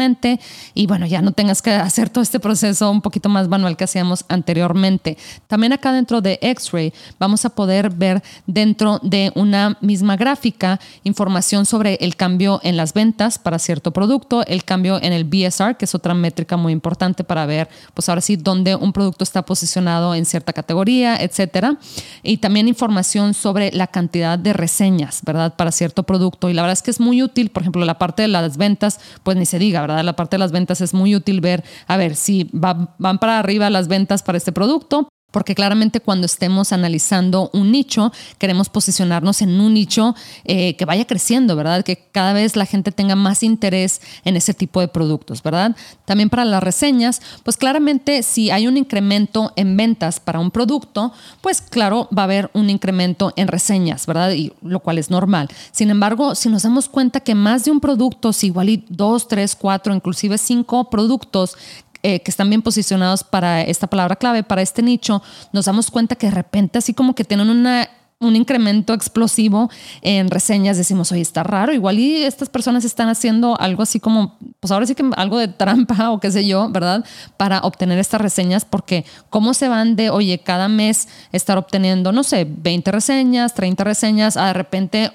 y 0.73 0.87
bueno, 0.87 1.05
ya 1.05 1.21
no 1.21 1.31
tengas 1.31 1.61
que 1.61 1.71
hacer 1.71 2.09
todo 2.09 2.23
este 2.23 2.39
proceso 2.39 2.89
un 2.89 3.01
poquito 3.01 3.29
más 3.29 3.47
manual 3.47 3.77
que 3.77 3.83
hacíamos 3.83 4.25
anteriormente. 4.29 5.17
También 5.47 5.73
acá 5.73 5.91
dentro 5.93 6.21
de 6.21 6.39
X-Ray 6.41 6.93
vamos 7.19 7.45
a 7.45 7.49
poder 7.49 7.91
ver 7.91 8.23
dentro 8.47 8.99
de 9.03 9.31
una 9.35 9.77
misma 9.81 10.15
gráfica 10.15 10.79
información 11.03 11.65
sobre 11.65 11.95
el 12.01 12.15
cambio 12.15 12.59
en 12.63 12.77
las 12.77 12.93
ventas 12.93 13.37
para 13.37 13.59
cierto 13.59 13.91
producto, 13.91 14.43
el 14.47 14.63
cambio 14.63 14.99
en 15.01 15.13
el 15.13 15.23
BSR, 15.23 15.77
que 15.77 15.85
es 15.85 15.93
otra 15.93 16.13
métrica 16.13 16.57
muy 16.57 16.73
importante 16.73 17.23
para 17.23 17.45
ver, 17.45 17.69
pues 17.93 18.09
ahora 18.09 18.21
sí, 18.21 18.37
dónde 18.37 18.75
un 18.75 18.93
producto 18.93 19.23
está 19.23 19.43
posicionado 19.43 20.15
en 20.15 20.25
cierta 20.25 20.53
categoría, 20.53 21.17
etcétera. 21.17 21.77
Y 22.23 22.37
también 22.37 22.67
información 22.67 23.33
sobre 23.33 23.71
la 23.71 23.87
cantidad 23.87 24.39
de 24.39 24.53
reseñas, 24.53 25.21
¿verdad? 25.23 25.55
Para 25.55 25.71
cierto 25.71 26.03
producto. 26.03 26.49
Y 26.49 26.53
la 26.53 26.63
verdad 26.63 26.73
es 26.73 26.81
que 26.81 26.91
es 26.91 26.99
muy 26.99 27.21
útil, 27.21 27.49
por 27.49 27.61
ejemplo, 27.61 27.85
la 27.85 27.99
parte 27.99 28.23
de 28.23 28.27
las 28.27 28.57
ventas, 28.57 28.99
pues 29.23 29.37
ni 29.37 29.45
se 29.45 29.59
diga, 29.59 29.81
¿verdad? 29.81 29.90
La 30.03 30.13
parte 30.13 30.35
de 30.35 30.39
las 30.39 30.51
ventas 30.51 30.81
es 30.81 30.93
muy 30.93 31.15
útil 31.15 31.41
ver, 31.41 31.63
a 31.87 31.97
ver, 31.97 32.15
si 32.15 32.49
van 32.51 33.19
para 33.19 33.39
arriba 33.39 33.69
las 33.69 33.87
ventas 33.87 34.23
para 34.23 34.37
este 34.37 34.51
producto, 34.51 35.09
porque 35.31 35.55
claramente 35.55 35.99
cuando 35.99 36.25
estemos 36.25 36.71
analizando 36.73 37.49
un 37.53 37.71
nicho, 37.71 38.11
queremos 38.37 38.69
posicionarnos 38.69 39.41
en 39.41 39.59
un 39.59 39.73
nicho 39.73 40.15
eh, 40.43 40.75
que 40.75 40.85
vaya 40.85 41.05
creciendo, 41.05 41.55
¿verdad? 41.55 41.83
Que 41.83 41.97
cada 42.11 42.33
vez 42.33 42.55
la 42.55 42.65
gente 42.65 42.91
tenga 42.91 43.15
más 43.15 43.43
interés 43.43 44.01
en 44.25 44.35
ese 44.35 44.53
tipo 44.53 44.81
de 44.81 44.87
productos, 44.87 45.41
¿verdad? 45.41 45.75
También 46.05 46.29
para 46.29 46.45
las 46.45 46.61
reseñas, 46.61 47.21
pues 47.43 47.57
claramente 47.57 48.23
si 48.23 48.51
hay 48.51 48.67
un 48.67 48.77
incremento 48.77 49.53
en 49.55 49.77
ventas 49.77 50.19
para 50.19 50.39
un 50.39 50.51
producto, 50.51 51.13
pues 51.41 51.61
claro, 51.61 52.07
va 52.15 52.23
a 52.23 52.25
haber 52.25 52.51
un 52.53 52.69
incremento 52.69 53.33
en 53.35 53.47
reseñas, 53.47 54.05
¿verdad? 54.05 54.31
Y 54.31 54.53
lo 54.61 54.79
cual 54.81 54.97
es 54.97 55.09
normal. 55.09 55.49
Sin 55.71 55.89
embargo, 55.89 56.35
si 56.35 56.49
nos 56.49 56.63
damos 56.63 56.89
cuenta 56.89 57.21
que 57.21 57.35
más 57.35 57.63
de 57.65 57.71
un 57.71 57.79
producto, 57.79 58.33
si 58.33 58.47
igual 58.47 58.69
y 58.69 58.85
dos, 58.89 59.27
tres, 59.27 59.55
cuatro, 59.55 59.93
inclusive 59.95 60.37
cinco 60.37 60.89
productos 60.89 61.57
eh, 62.03 62.19
que 62.21 62.31
están 62.31 62.49
bien 62.49 62.61
posicionados 62.61 63.23
para 63.23 63.61
esta 63.61 63.87
palabra 63.87 64.15
clave, 64.15 64.43
para 64.43 64.61
este 64.61 64.81
nicho, 64.81 65.21
nos 65.53 65.65
damos 65.65 65.91
cuenta 65.91 66.15
que 66.15 66.27
de 66.27 66.33
repente 66.33 66.77
así 66.77 66.93
como 66.93 67.15
que 67.15 67.23
tienen 67.23 67.49
una 67.49 67.89
un 68.21 68.35
incremento 68.35 68.93
explosivo 68.93 69.69
en 70.01 70.29
reseñas, 70.29 70.77
decimos, 70.77 71.11
oye, 71.11 71.21
está 71.21 71.43
raro, 71.43 71.73
igual 71.73 71.99
y 71.99 72.23
estas 72.23 72.49
personas 72.49 72.85
están 72.85 73.09
haciendo 73.09 73.59
algo 73.59 73.81
así 73.81 73.99
como, 73.99 74.37
pues 74.59 74.71
ahora 74.71 74.85
sí 74.85 74.93
que 74.95 75.03
algo 75.17 75.39
de 75.39 75.47
trampa 75.47 76.11
o 76.11 76.19
qué 76.19 76.31
sé 76.31 76.45
yo, 76.45 76.69
¿verdad? 76.69 77.03
Para 77.35 77.59
obtener 77.61 77.97
estas 77.99 78.21
reseñas, 78.21 78.63
porque 78.63 79.05
cómo 79.29 79.53
se 79.53 79.67
van 79.67 79.95
de, 79.95 80.11
oye, 80.11 80.39
cada 80.39 80.67
mes 80.67 81.07
estar 81.31 81.57
obteniendo, 81.57 82.11
no 82.11 82.23
sé, 82.23 82.47
20 82.47 82.91
reseñas, 82.91 83.55
30 83.55 83.83
reseñas, 83.83 84.37
a 84.37 84.47
de 84.47 84.53
repente 84.53 85.11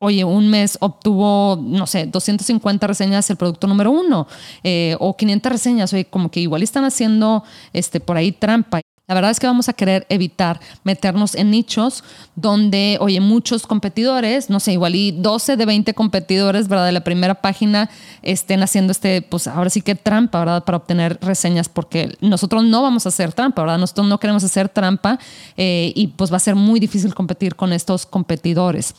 oye, 0.00 0.24
un 0.24 0.48
mes 0.48 0.78
obtuvo, 0.80 1.58
no 1.62 1.86
sé, 1.86 2.06
250 2.06 2.86
reseñas 2.86 3.28
el 3.30 3.36
producto 3.36 3.66
número 3.66 3.90
uno 3.90 4.26
eh, 4.64 4.96
o 4.98 5.16
500 5.16 5.52
reseñas, 5.52 5.92
oye, 5.92 6.06
como 6.06 6.30
que 6.30 6.40
igual 6.40 6.62
están 6.62 6.84
haciendo 6.84 7.44
este, 7.72 8.00
por 8.00 8.16
ahí 8.16 8.32
trampa. 8.32 8.80
La 9.06 9.14
verdad 9.14 9.32
es 9.32 9.40
que 9.40 9.46
vamos 9.48 9.68
a 9.68 9.72
querer 9.72 10.06
evitar 10.08 10.60
meternos 10.84 11.34
en 11.34 11.50
nichos 11.50 12.04
donde, 12.36 12.96
oye, 13.00 13.20
muchos 13.20 13.66
competidores, 13.66 14.48
no 14.48 14.60
sé, 14.60 14.72
igual 14.72 14.94
y 14.94 15.10
12 15.10 15.56
de 15.56 15.66
20 15.66 15.94
competidores, 15.94 16.68
¿verdad? 16.68 16.86
De 16.86 16.92
la 16.92 17.02
primera 17.02 17.34
página 17.34 17.90
estén 18.22 18.62
haciendo 18.62 18.92
este, 18.92 19.20
pues 19.20 19.48
ahora 19.48 19.68
sí 19.68 19.82
que 19.82 19.96
trampa, 19.96 20.38
¿verdad? 20.38 20.64
Para 20.64 20.78
obtener 20.78 21.18
reseñas, 21.20 21.68
porque 21.68 22.16
nosotros 22.20 22.62
no 22.64 22.82
vamos 22.82 23.04
a 23.04 23.08
hacer 23.08 23.32
trampa, 23.32 23.62
¿verdad? 23.62 23.78
Nosotros 23.78 24.06
no 24.06 24.18
queremos 24.18 24.44
hacer 24.44 24.68
trampa 24.68 25.18
eh, 25.56 25.92
y 25.96 26.06
pues 26.06 26.32
va 26.32 26.36
a 26.36 26.40
ser 26.40 26.54
muy 26.54 26.78
difícil 26.78 27.12
competir 27.12 27.56
con 27.56 27.72
estos 27.72 28.06
competidores. 28.06 28.94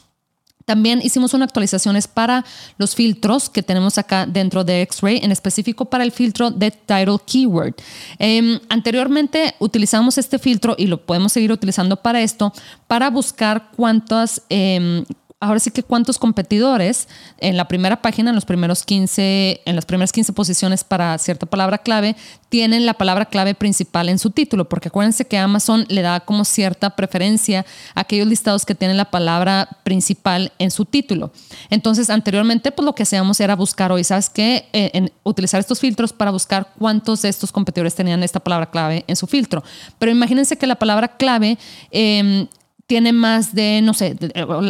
También 0.66 1.02
hicimos 1.04 1.34
una 1.34 1.46
actualizaciones 1.52 2.08
para 2.08 2.46
los 2.78 2.96
filtros 2.96 3.50
que 3.50 3.62
tenemos 3.62 3.98
acá 3.98 4.26
dentro 4.26 4.64
de 4.64 4.82
X-Ray, 4.84 5.20
en 5.22 5.32
específico 5.32 5.86
para 5.86 6.04
el 6.04 6.12
filtro 6.12 6.50
de 6.50 6.72
Title 6.72 7.18
Keyword. 7.26 7.76
Em, 8.18 8.60
anteriormente 8.70 9.56
utilizamos 9.60 10.18
este 10.18 10.40
filtro 10.40 10.76
y 10.78 10.88
lo 10.88 11.06
podemos 11.06 11.34
seguir 11.34 11.52
utilizando 11.52 11.98
para 11.98 12.22
esto, 12.22 12.54
para 12.88 13.10
buscar 13.10 13.72
cuántas, 13.76 14.42
em, 14.50 15.04
ahora 15.42 15.60
sí 15.60 15.72
que 15.72 15.84
cuántos 15.84 16.20
competidores 16.20 17.10
en 17.40 17.58
la 17.58 17.68
primera 17.68 18.02
página, 18.02 18.30
en 18.30 18.36
los 18.36 18.46
primeros 18.46 18.84
15, 18.86 19.62
en 19.66 19.76
las 19.76 19.86
primeras 19.86 20.12
15 20.12 20.34
posiciones 20.34 20.84
para 20.84 21.18
cierta 21.18 21.48
palabra 21.48 21.80
clave, 21.80 22.16
tienen 22.50 22.86
la 22.86 22.94
palabra 22.94 23.26
clave 23.26 23.56
principal 23.56 24.08
en 24.08 24.20
su 24.20 24.30
título, 24.30 24.70
porque 24.70 24.90
acuérdense 24.90 25.26
que 25.26 25.38
Amazon 25.38 25.86
le 25.90 26.04
da 26.04 26.20
como 26.20 26.46
cierta 26.46 26.92
preferencia 26.92 27.66
a 27.96 28.02
aquellos 28.02 28.28
listados 28.28 28.66
que 28.66 28.76
tienen 28.76 28.98
la 28.98 29.10
palabra 29.10 29.68
principal 29.84 30.52
en 30.60 30.70
su 30.70 30.86
título. 30.86 31.32
Entonces, 31.72 32.12
anteriormente, 32.12 32.72
pues 32.72 32.86
lo 32.86 32.94
que 32.94 33.04
hacíamos 33.04 33.40
era 33.40 33.56
buscar 33.56 33.92
hoy, 33.92 34.04
¿sabes 34.04 34.30
qué? 34.30 34.70
Eh, 34.74 35.10
utilizar 35.24 35.60
estos 35.60 35.80
filtros 35.80 36.14
para 36.14 36.30
buscar 36.30 36.72
cuántos 36.78 37.24
de 37.24 37.30
estos 37.30 37.52
competidores 37.52 37.96
tenían 37.96 38.22
esta 38.22 38.40
palabra 38.40 38.70
clave 38.70 39.06
en 39.08 39.16
su 39.16 39.26
filtro. 39.26 39.64
Pero 39.98 40.12
imagínense 40.12 40.56
que 40.58 40.68
la 40.68 40.76
palabra 40.76 41.08
clave 41.18 41.58
eh, 41.90 42.48
tiene 42.92 43.14
más 43.14 43.56
de, 43.56 43.80
no 43.82 43.94
sé, 43.94 44.18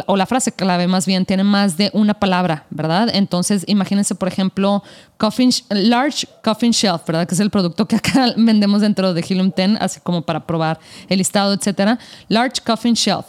o 0.06 0.16
la 0.16 0.26
frase 0.26 0.52
clave 0.52 0.86
más 0.86 1.06
bien, 1.06 1.26
tiene 1.26 1.42
más 1.42 1.76
de 1.76 1.90
una 1.92 2.14
palabra, 2.14 2.66
¿verdad? 2.70 3.10
Entonces, 3.12 3.64
imagínense, 3.66 4.14
por 4.14 4.28
ejemplo, 4.28 4.84
coffin, 5.16 5.50
Large 5.70 6.28
Coffin 6.40 6.70
Shelf, 6.70 7.04
¿verdad? 7.04 7.26
Que 7.26 7.34
es 7.34 7.40
el 7.40 7.50
producto 7.50 7.88
que 7.88 7.96
acá 7.96 8.32
vendemos 8.36 8.80
dentro 8.80 9.12
de 9.12 9.22
Helium 9.28 9.50
10, 9.50 9.70
así 9.80 9.98
como 9.98 10.22
para 10.22 10.46
probar 10.46 10.78
el 11.08 11.18
listado, 11.18 11.52
etcétera. 11.52 11.98
Large 12.28 12.62
Coffin 12.64 12.94
Shelf. 12.94 13.26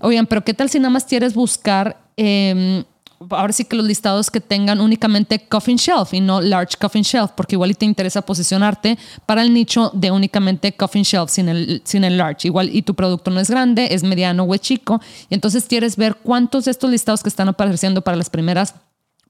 Oigan, 0.00 0.28
pero 0.28 0.44
¿qué 0.44 0.54
tal 0.54 0.70
si 0.70 0.78
nada 0.78 0.90
más 0.90 1.02
quieres 1.02 1.34
buscar... 1.34 1.96
Eh, 2.16 2.84
ahora 3.30 3.52
sí 3.52 3.64
que 3.64 3.76
los 3.76 3.86
listados 3.86 4.30
que 4.30 4.40
tengan 4.40 4.80
únicamente 4.80 5.46
coffin 5.48 5.76
shelf 5.76 6.14
y 6.14 6.20
no 6.20 6.40
large 6.40 6.76
coffin 6.78 7.02
shelf, 7.02 7.30
porque 7.36 7.54
igual 7.54 7.70
y 7.70 7.74
te 7.74 7.84
interesa 7.84 8.22
posicionarte 8.22 8.98
para 9.24 9.42
el 9.42 9.52
nicho 9.52 9.90
de 9.94 10.10
únicamente 10.10 10.72
coffin 10.72 11.02
shelf 11.02 11.30
sin 11.30 11.48
el, 11.48 11.82
sin 11.84 12.04
el 12.04 12.18
large. 12.18 12.48
Igual 12.48 12.74
y 12.74 12.82
tu 12.82 12.94
producto 12.94 13.30
no 13.30 13.40
es 13.40 13.50
grande, 13.50 13.88
es 13.90 14.02
mediano 14.02 14.44
o 14.44 14.54
es 14.54 14.60
chico, 14.60 15.00
y 15.28 15.34
entonces 15.34 15.64
quieres 15.64 15.96
ver 15.96 16.16
cuántos 16.16 16.64
de 16.66 16.70
estos 16.70 16.90
listados 16.90 17.22
que 17.22 17.28
están 17.28 17.48
apareciendo 17.48 18.02
para 18.02 18.16
las 18.16 18.30
primeras 18.30 18.74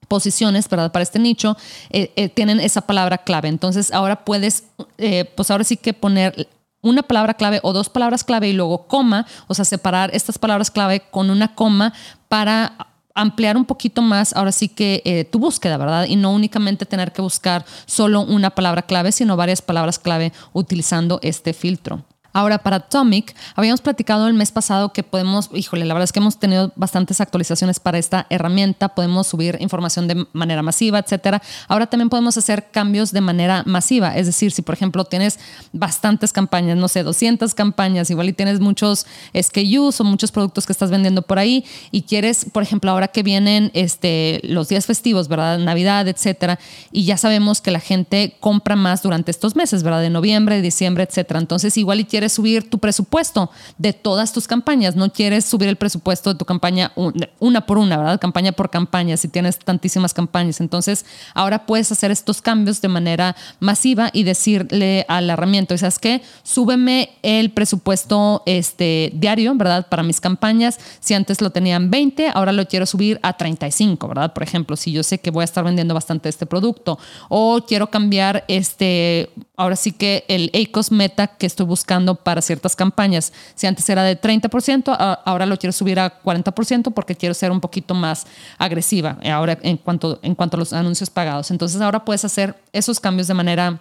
posiciones 0.09 0.69
para 0.69 0.91
este 1.03 1.19
nicho 1.19 1.57
eh, 1.91 2.13
eh, 2.17 2.29
tienen 2.29 2.61
esa 2.61 2.81
palabra 2.81 3.19
clave. 3.19 3.49
Entonces 3.49 3.93
ahora 3.93 4.25
puedes, 4.25 4.65
eh, 4.99 5.25
pues 5.37 5.51
ahora 5.51 5.65
sí 5.65 5.77
que 5.77 5.93
poner 5.93 6.49
una 6.83 7.03
palabra 7.03 7.35
clave 7.35 7.61
o 7.63 7.73
dos 7.73 7.89
palabras 7.89 8.23
clave 8.23 8.49
y 8.49 8.53
luego 8.53 8.87
coma, 8.87 9.27
o 9.49 9.55
sea, 9.55 9.65
separar 9.65 10.11
estas 10.15 10.39
palabras 10.39 10.71
clave 10.71 11.03
con 11.11 11.31
una 11.31 11.55
coma 11.55 11.93
para 12.29 12.96
ampliar 13.17 13.57
un 13.57 13.65
poquito 13.65 14.03
más 14.03 14.37
ahora 14.37 14.53
sí 14.53 14.69
que 14.69 15.03
eh, 15.05 15.25
tu 15.25 15.41
búsqueda, 15.41 15.77
¿verdad? 15.77 16.07
Y 16.07 16.15
no 16.17 16.33
únicamente 16.33 16.87
tener 16.87 17.13
que 17.13 17.23
buscar 17.23 17.65
solo 17.87 18.21
una 18.21 18.51
palabra 18.51 18.83
clave, 18.83 19.11
sino 19.11 19.37
varias 19.37 19.63
palabras 19.63 19.99
clave 19.99 20.33
utilizando 20.53 21.19
este 21.23 21.53
filtro. 21.53 22.05
Ahora, 22.37 22.59
para 22.59 22.77
Atomic, 22.77 23.35
habíamos 23.55 23.81
platicado 23.81 24.29
el 24.29 24.35
mes 24.35 24.53
pasado 24.53 24.93
que 24.93 25.03
podemos, 25.03 25.49
híjole, 25.55 25.87
la 25.87 25.95
verdad 25.95 26.05
es 26.05 26.13
que 26.13 26.19
hemos 26.19 26.39
tenido 26.39 26.71
bastantes 26.77 27.23
actualizaciones 27.23 27.81
para 27.81 27.97
esta 27.97 28.27
herramienta, 28.29 28.91
podemos 28.91 29.27
subir 29.27 29.57
información 29.59 30.07
de 30.07 30.27
manera 30.35 30.63
masiva, 30.63 30.99
etcétera. 30.99 31.41
Ahora 31.67 31.87
también 31.87 32.11
podemos 32.11 32.37
hacer 32.37 32.71
cambios 32.71 33.13
de 33.13 33.23
manera 33.23 33.63
masiva, 33.65 34.15
es 34.19 34.27
decir, 34.27 34.53
si 34.53 34.61
por 34.61 34.75
ejemplo 34.75 35.07
tienes 35.07 35.39
bastantes 35.73 36.31
campañas, 36.31 36.77
no 36.77 36.89
sé, 36.89 37.05
200 37.05 37.55
campañas, 37.55 38.11
igual 38.11 38.29
y 38.29 38.35
tienes 38.35 38.61
muchos 38.61 39.07
SKUs 39.35 39.99
o 40.03 40.05
muchos 40.05 40.31
productos 40.31 40.67
que 40.67 40.73
estás 40.73 40.91
vendiendo 40.91 41.23
por 41.23 41.39
ahí 41.39 41.65
y 41.91 42.03
quieres, 42.03 42.45
por 42.53 42.63
ejemplo, 42.63 42.91
ahora 42.91 43.09
que 43.09 43.23
vienen 43.23 43.71
este, 43.73 44.43
los 44.45 44.69
días 44.69 44.85
festivos, 44.85 45.29
¿verdad? 45.29 45.59
Navidad, 45.59 46.07
etcétera, 46.07 46.59
y 46.93 47.07
ya 47.07 47.17
sabemos 47.17 47.63
que 47.63 47.71
la 47.71 47.81
gente 47.81 48.37
compra 48.41 48.77
más 48.77 49.03
durante 49.03 49.31
estos 49.31 49.57
meses, 49.57 49.83
¿verdad? 49.83 50.03
De 50.03 50.11
noviembre, 50.11 50.61
diciembre, 50.61 51.05
etcétera. 51.05 51.41
Entonces, 51.41 51.79
igual 51.79 52.01
y 52.01 52.05
quieres 52.05 52.26
subir 52.29 52.69
tu 52.69 52.79
presupuesto 52.79 53.51
de 53.79 53.93
todas 53.93 54.33
tus 54.33 54.47
campañas, 54.47 54.97
no 54.97 55.13
quieres 55.13 55.45
subir 55.45 55.69
el 55.69 55.77
presupuesto 55.77 56.33
de 56.33 56.39
tu 56.39 56.45
campaña 56.45 56.93
una 57.39 57.67
por 57.67 57.79
una, 57.79 57.97
¿verdad? 57.97 58.21
Campaña 58.21 58.53
por 58.53 58.71
campaña, 58.71 59.17
si 59.17 59.29
tienes 59.29 59.59
tantísimas 59.59 60.15
campañas. 60.15 60.61
Entonces, 60.61 61.05
ahora 61.35 61.67
puedes 61.67 61.91
hacer 61.93 62.11
estos 62.11 62.43
cambios 62.43 62.81
de 62.81 62.89
manera 62.89 63.37
masiva 63.61 64.11
y 64.13 64.23
decirle 64.23 65.05
a 65.09 65.21
la 65.21 65.35
herramienta, 65.35 65.77
¿sabes 65.79 65.99
qué? 65.99 66.23
Súbeme 66.43 67.11
el 67.23 67.51
presupuesto 67.51 68.43
este, 68.47 69.13
diario, 69.15 69.55
¿verdad? 69.55 69.89
Para 69.89 70.03
mis 70.03 70.21
campañas. 70.21 70.79
Si 71.01 71.15
antes 71.15 71.41
lo 71.41 71.51
tenían 71.51 71.91
20, 71.91 72.31
ahora 72.35 72.53
lo 72.53 72.67
quiero 72.67 72.87
subir 72.87 73.19
a 73.23 73.37
35, 73.37 74.09
¿verdad? 74.09 74.33
Por 74.33 74.43
ejemplo, 74.43 74.77
si 74.77 74.93
yo 74.93 75.03
sé 75.03 75.19
que 75.19 75.31
voy 75.31 75.43
a 75.43 75.45
estar 75.45 75.65
vendiendo 75.65 75.95
bastante 75.95 76.29
este 76.29 76.47
producto 76.47 76.99
o 77.29 77.65
quiero 77.67 77.89
cambiar 77.89 78.45
este, 78.49 79.31
ahora 79.57 79.77
sí 79.77 79.93
que 79.93 80.25
el 80.29 80.51
ACOS 80.55 80.93
meta 80.93 81.27
que 81.27 81.47
estoy 81.47 81.67
buscando 81.67 82.15
para 82.15 82.43
ciertas 82.43 82.77
campañas. 82.77 83.33
Si 83.55 83.67
antes 83.67 83.89
era 83.89 84.03
de 84.03 84.21
30%, 84.21 84.97
ahora 85.25 85.47
lo 85.47 85.59
quiero 85.59 85.73
subir 85.73 85.99
a 85.99 86.23
40% 86.23 86.93
porque 86.93 87.17
quiero 87.17 87.35
ser 87.35 87.51
un 87.51 87.61
poquito 87.61 87.95
más 87.95 88.27
agresiva 88.59 89.19
eh, 89.23 89.31
ahora 89.31 89.59
en 89.63 89.77
cuanto, 89.77 90.19
en 90.23 90.35
cuanto 90.35 90.57
a 90.57 90.61
los 90.61 90.73
anuncios 90.73 91.11
pagados. 91.11 91.51
Entonces 91.51 91.81
ahora 91.81 92.05
puedes 92.05 92.25
hacer 92.25 92.55
esos 92.73 93.01
cambios 93.01 93.27
de 93.29 93.35
manera 93.35 93.81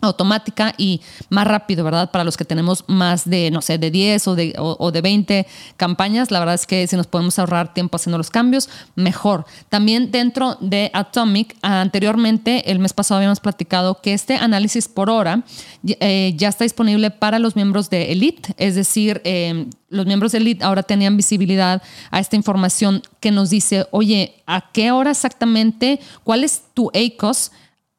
automática 0.00 0.74
y 0.76 1.00
más 1.30 1.46
rápido, 1.46 1.84
¿verdad? 1.84 2.10
Para 2.10 2.24
los 2.24 2.36
que 2.36 2.44
tenemos 2.44 2.84
más 2.86 3.28
de, 3.28 3.50
no 3.50 3.62
sé, 3.62 3.78
de 3.78 3.90
10 3.90 4.28
o 4.28 4.34
de, 4.34 4.54
o, 4.58 4.92
de 4.92 5.00
20 5.00 5.46
campañas, 5.76 6.30
la 6.30 6.38
verdad 6.38 6.54
es 6.54 6.66
que 6.66 6.86
si 6.86 6.96
nos 6.96 7.06
podemos 7.06 7.38
ahorrar 7.38 7.72
tiempo 7.72 7.96
haciendo 7.96 8.18
los 8.18 8.30
cambios, 8.30 8.68
mejor. 8.94 9.46
También 9.68 10.10
dentro 10.10 10.56
de 10.60 10.90
Atomic, 10.92 11.56
anteriormente, 11.62 12.70
el 12.70 12.78
mes 12.78 12.92
pasado 12.92 13.18
habíamos 13.18 13.40
platicado 13.40 14.00
que 14.00 14.12
este 14.12 14.36
análisis 14.36 14.88
por 14.88 15.10
hora 15.10 15.44
eh, 15.86 16.34
ya 16.36 16.48
está 16.48 16.64
disponible 16.64 17.10
para 17.10 17.38
los 17.38 17.56
miembros 17.56 17.90
de 17.90 18.12
Elite, 18.12 18.54
es 18.58 18.74
decir, 18.74 19.20
eh, 19.24 19.66
los 19.88 20.06
miembros 20.06 20.32
de 20.32 20.38
Elite 20.38 20.64
ahora 20.64 20.82
tenían 20.82 21.16
visibilidad 21.16 21.82
a 22.10 22.20
esta 22.20 22.36
información 22.36 23.02
que 23.20 23.30
nos 23.30 23.50
dice, 23.50 23.86
oye, 23.92 24.34
¿a 24.46 24.72
qué 24.72 24.90
hora 24.90 25.12
exactamente? 25.12 26.00
¿Cuál 26.24 26.44
es 26.44 26.62
tu 26.74 26.90
ACOS? 26.90 27.52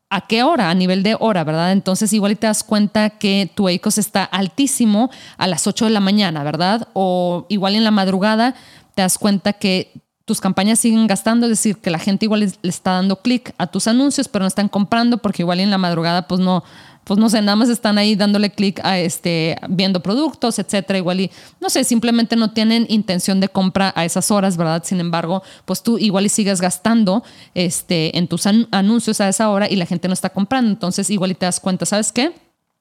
A 0.10 0.28
qué 0.28 0.44
hora, 0.44 0.70
a 0.70 0.74
nivel 0.74 1.04
de 1.04 1.18
hora, 1.20 1.44
¿verdad? 1.44 1.72
Entonces 1.72 2.14
igual 2.14 2.38
te 2.38 2.48
das 2.48 2.64
cuenta 2.64 3.10
que 3.12 3.52
tu 3.54 3.68
ACOS 3.68 3.98
está 3.98 4.24
altísimo 4.24 5.10
a 5.38 5.48
las 5.48 5.68
8 5.68 5.86
de 5.86 5.92
la 5.92 6.00
mañana, 6.00 6.44
¿verdad? 6.44 6.88
O 6.94 7.46
igual 7.50 7.76
en 7.76 7.84
la 7.84 7.92
madrugada 7.92 8.56
te 8.96 9.02
das 9.02 9.18
cuenta 9.18 9.54
que 9.54 9.92
tus 10.24 10.42
campañas 10.42 10.80
siguen 10.80 11.08
gastando, 11.08 11.46
es 11.46 11.52
decir, 11.52 11.78
que 11.78 11.90
la 11.90 12.00
gente 12.00 12.26
igual 12.26 12.42
le 12.42 12.70
está 12.70 12.92
dando 12.92 13.22
clic 13.22 13.54
a 13.58 13.68
tus 13.68 13.88
anuncios, 13.88 14.28
pero 14.28 14.44
no 14.44 14.48
están 14.48 14.68
comprando 14.68 15.20
porque 15.20 15.44
igual 15.44 15.60
en 15.60 15.72
la 15.72 15.78
madrugada 15.78 16.28
pues 16.28 16.42
no, 16.42 16.64
pues 17.08 17.18
no 17.18 17.30
sé, 17.30 17.42
nada 17.42 17.56
más 17.56 17.70
están 17.70 17.98
ahí 17.98 18.16
dándole 18.16 18.50
clic 18.50 18.82
a 18.84 19.00
este, 19.00 19.56
viendo 19.70 20.02
productos, 20.02 20.60
etcétera, 20.60 21.00
igual 21.00 21.22
y, 21.22 21.32
no 21.62 21.70
sé, 21.70 21.86
simplemente 21.86 22.36
no 22.36 22.52
tienen 22.52 22.86
intención 22.90 23.40
de 23.40 23.48
compra 23.48 23.94
a 23.96 24.04
esas 24.04 24.30
horas, 24.30 24.58
¿verdad? 24.58 24.84
Sin 24.86 25.00
embargo, 25.00 25.42
pues 25.64 25.82
tú 25.82 25.98
igual 25.98 26.26
y 26.26 26.30
sigues 26.30 26.60
gastando 26.60 27.24
este, 27.56 28.18
en 28.18 28.28
tus 28.28 28.46
anuncios 28.46 29.22
a 29.22 29.30
esa 29.30 29.50
hora 29.50 29.70
y 29.70 29.78
la 29.78 29.86
gente 29.86 30.10
no 30.10 30.14
está 30.14 30.30
comprando, 30.30 30.70
entonces 30.70 31.10
igual 31.10 31.32
y 31.32 31.36
te 31.36 31.46
das 31.46 31.62
cuenta, 31.62 31.86
¿sabes 31.86 32.12
qué? 32.12 32.34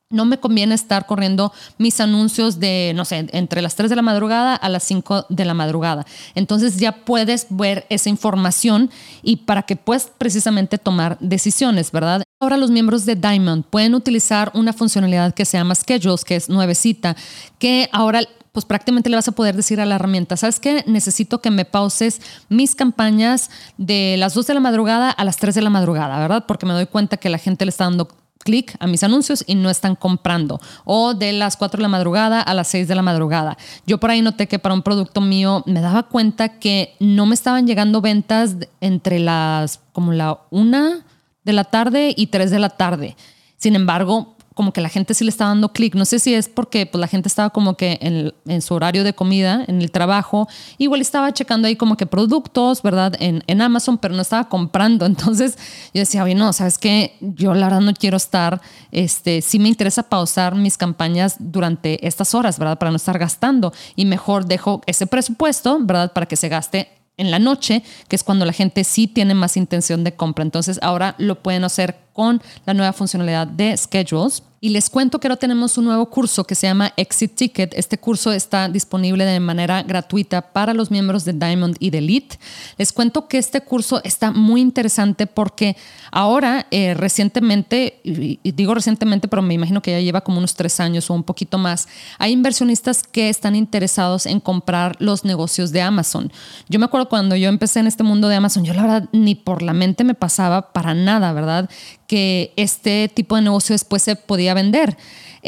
No 0.09 0.25
me 0.25 0.39
conviene 0.39 0.77
estar 0.77 1.05
corriendo 1.07 1.53
mis 1.79 1.99
anuncios 1.99 2.61
de, 2.61 2.93
no 2.95 3.05
sé, 3.05 3.27
entre 3.33 3.61
las 3.61 3.75
3 3.75 3.91
de 3.91 3.97
la 3.97 4.03
madrugada 4.03 4.55
a 4.55 4.69
las 4.69 4.85
5 4.85 5.27
de 5.31 5.45
la 5.45 5.53
madrugada. 5.53 6.07
Entonces 6.37 6.77
ya 6.77 7.05
puedes 7.05 7.49
ver 7.51 7.87
esa 7.89 8.09
información 8.09 8.89
y 9.25 9.39
para 9.39 9.63
que 9.63 9.75
puedas 9.75 10.09
precisamente 10.17 10.79
tomar 10.79 11.19
decisiones, 11.19 11.91
¿verdad? 11.91 12.23
Ahora 12.41 12.57
los 12.57 12.71
miembros 12.71 13.05
de 13.05 13.17
Diamond 13.17 13.65
pueden 13.65 13.97
utilizar 13.97 14.53
una 14.55 14.73
funcionalidad 14.73 15.35
que 15.35 15.45
se 15.45 15.59
llama 15.59 15.75
Schedules, 15.75 16.25
que 16.25 16.37
es 16.37 16.49
nuevecita, 16.49 17.17
que 17.59 17.89
ahora 17.91 18.21
pues 18.53 18.65
prácticamente 18.65 19.11
le 19.11 19.17
vas 19.17 19.27
a 19.27 19.33
poder 19.33 19.57
decir 19.57 19.81
a 19.81 19.87
la 19.87 19.97
herramienta, 19.97 20.37
¿sabes 20.37 20.61
qué? 20.61 20.85
Necesito 20.87 21.43
que 21.43 21.51
me 21.51 21.65
pauses 21.65 22.23
mis 22.49 22.77
campañas 22.77 23.51
de 23.77 24.15
las 24.19 24.35
2 24.35 24.47
de 24.47 24.55
la 24.55 24.61
madrugada 24.61 25.11
a 25.11 25.25
las 25.25 25.37
3 25.37 25.55
de 25.57 25.63
la 25.63 25.71
madrugada, 25.71 26.19
¿verdad? 26.21 26.45
Porque 26.47 26.65
me 26.65 26.73
doy 26.75 26.87
cuenta 26.87 27.17
que 27.17 27.29
la 27.29 27.39
gente 27.39 27.65
le 27.65 27.71
está 27.71 27.85
dando 27.85 28.09
clic 28.47 28.77
a 28.79 28.87
mis 28.87 29.03
anuncios 29.03 29.43
y 29.47 29.57
no 29.57 29.69
están 29.69 29.97
comprando. 29.97 30.61
O 30.85 31.15
de 31.15 31.33
las 31.33 31.57
4 31.57 31.79
de 31.79 31.83
la 31.83 31.89
madrugada 31.89 32.41
a 32.41 32.55
las 32.55 32.69
6 32.69 32.87
de 32.87 32.95
la 32.95 33.03
madrugada. 33.03 33.59
Yo 33.87 33.99
por 33.99 34.11
ahí 34.11 34.23
noté 34.23 34.47
que 34.47 34.61
para 34.61 34.75
un 34.75 34.83
producto 34.83 35.21
mío 35.21 35.65
me 35.67 35.81
daba 35.81 36.05
cuenta 36.05 36.61
que 36.61 36.95
no 37.01 37.27
me 37.27 37.35
estaban 37.35 37.67
llegando 37.67 38.01
ventas 38.01 38.57
entre 38.81 39.19
las 39.19 39.81
como 39.93 40.13
la 40.13 40.39
1 40.51 41.01
de 41.45 41.53
la 41.53 41.65
tarde 41.65 42.15
y 42.17 42.29
3 42.29 42.53
de 42.53 42.59
la 42.61 42.71
tarde. 42.71 43.17
Sin 43.57 43.75
embargo, 43.75 44.36
como 44.57 44.73
que 44.73 44.81
la 44.81 44.89
gente 44.89 45.13
sí 45.13 45.23
le 45.23 45.29
está 45.29 45.45
dando 45.45 45.69
clic. 45.75 45.95
No 45.95 46.07
sé 46.07 46.19
si 46.19 46.33
es 46.33 46.49
porque 46.49 46.87
pues, 46.87 46.99
la 46.99 47.09
gente 47.09 47.29
estaba 47.29 47.51
como 47.51 47.77
que 47.77 47.99
en, 48.01 48.63
su 48.63 48.75
horario 48.75 49.05
de 49.05 49.13
comida, 49.13 49.63
en 49.69 49.83
el 49.83 49.91
trabajo, 49.91 50.49
igual 50.79 51.03
estaba 51.03 51.31
checando 51.35 51.69
ahí 51.69 51.77
como 51.77 51.99
que 51.99 52.07
productos, 52.07 52.83
¿verdad? 52.83 53.15
En, 53.21 53.45
en 53.47 53.61
Amazon, 53.61 53.99
pero 53.99 54.15
no 54.15 54.23
estaba 54.23 54.49
comprando. 54.49 55.05
Entonces 55.17 55.59
yo 55.93 56.01
decía, 56.01 56.25
oye, 56.25 56.35
no, 56.35 56.55
¿sabes 56.55 56.79
qué? 56.79 57.17
Yo 57.21 57.53
la 57.53 57.67
verdad 57.67 57.83
no 57.83 57.93
quiero 57.93 58.17
estar, 58.17 58.63
este, 58.93 59.43
sí 59.43 59.59
me 59.59 59.69
interesa 59.69 60.03
pausar 60.05 60.55
mis 60.55 60.79
campañas 60.79 61.37
durante 61.39 62.07
estas 62.07 62.35
horas, 62.35 62.59
¿verdad? 62.59 62.79
Para 62.79 62.91
no 62.91 62.97
estar 62.97 63.19
gastando 63.19 63.75
y 63.95 64.07
mejor 64.07 64.47
dejo 64.47 64.81
ese 64.87 65.07
presupuesto, 65.07 65.79
¿verdad? 65.83 66.15
Para 66.15 66.25
que 66.25 66.37
se 66.37 66.49
gaste 66.49 66.96
en 67.17 67.31
la 67.31 67.39
noche, 67.39 67.83
que 68.09 68.17
es 68.17 68.25
cuando 68.25 68.45
la 68.45 68.53
gente 68.53 68.85
sí 68.85 69.07
tiene 69.07 69.35
más 69.35 69.57
intención 69.57 70.05
de 70.05 70.15
compra. 70.15 70.43
Entonces 70.43 70.79
ahora 70.83 71.15
lo 71.19 71.43
pueden 71.43 71.65
hacer 71.65 71.97
con 72.13 72.43
la 72.65 72.75
nueva 72.75 72.93
funcionalidad 72.93 73.47
de 73.47 73.77
schedules 73.77 74.43
Y 74.67 74.71
les 74.71 74.91
cuento 74.91 75.21
que 75.21 75.29
ahora 75.29 75.37
tenemos 75.37 75.79
un 75.79 75.85
nuevo 75.85 76.11
curso 76.11 76.43
que 76.43 76.57
se 76.57 76.67
llama 76.67 76.93
Exit 76.97 77.37
Ticket. 77.37 77.73
Este 77.75 77.99
curso 77.99 78.33
está 78.33 78.69
disponible 78.69 79.25
de 79.25 79.39
manera 79.39 79.85
gratuita 79.85 80.43
para 80.43 80.75
los 80.75 80.91
miembros 80.91 81.25
de 81.25 81.35
Diamond 81.35 81.77
y 81.79 81.91
de 81.91 81.99
Elite. 81.99 82.37
Les 82.77 82.93
cuento 82.93 83.29
que 83.29 83.39
este 83.39 83.61
curso 83.61 84.01
está 84.03 84.33
muy 84.33 84.61
interesante 84.61 85.29
porque 85.29 85.77
ahora, 86.11 86.67
eh, 86.73 86.95
recientemente, 86.95 88.01
digo 88.03 88.75
recientemente, 88.75 89.29
pero 89.29 89.41
me 89.41 89.55
imagino 89.55 89.83
que 89.83 89.93
ya 89.93 90.01
lleva 90.01 90.23
como 90.23 90.39
unos 90.39 90.57
tres 90.57 90.81
años 90.81 91.09
o 91.11 91.15
un 91.15 91.23
poquito 91.23 91.59
más, 91.59 91.87
hay 92.19 92.33
inversionistas 92.33 93.05
que 93.05 93.29
están 93.29 93.55
interesados 93.55 94.27
en 94.27 94.41
comprar 94.41 94.97
los 94.99 95.25
negocios 95.25 95.71
de 95.71 95.81
Amazon. 95.83 96.33
Yo 96.69 96.81
me 96.81 96.87
acuerdo 96.87 97.09
cuando 97.09 97.37
yo 97.37 97.49
empecé 97.49 97.79
en 97.79 97.87
este 97.87 98.03
mundo 98.03 98.27
de 98.27 98.35
Amazon, 98.35 98.65
yo 98.65 98.75
la 98.75 98.83
verdad 98.83 99.09
ni 99.13 99.37
por 99.37 99.63
la 99.63 99.75
mente 99.75 100.03
me 100.03 100.15
pasaba 100.15 100.73
para 100.73 100.93
nada, 100.93 101.33
¿verdad? 101.33 101.71
Que 102.07 102.53
este 102.57 103.11
tipo 103.13 103.37
de 103.37 103.43
negocio 103.43 103.75
después 103.75 104.03
se 104.03 104.17
podía 104.17 104.55
vender. 104.55 104.97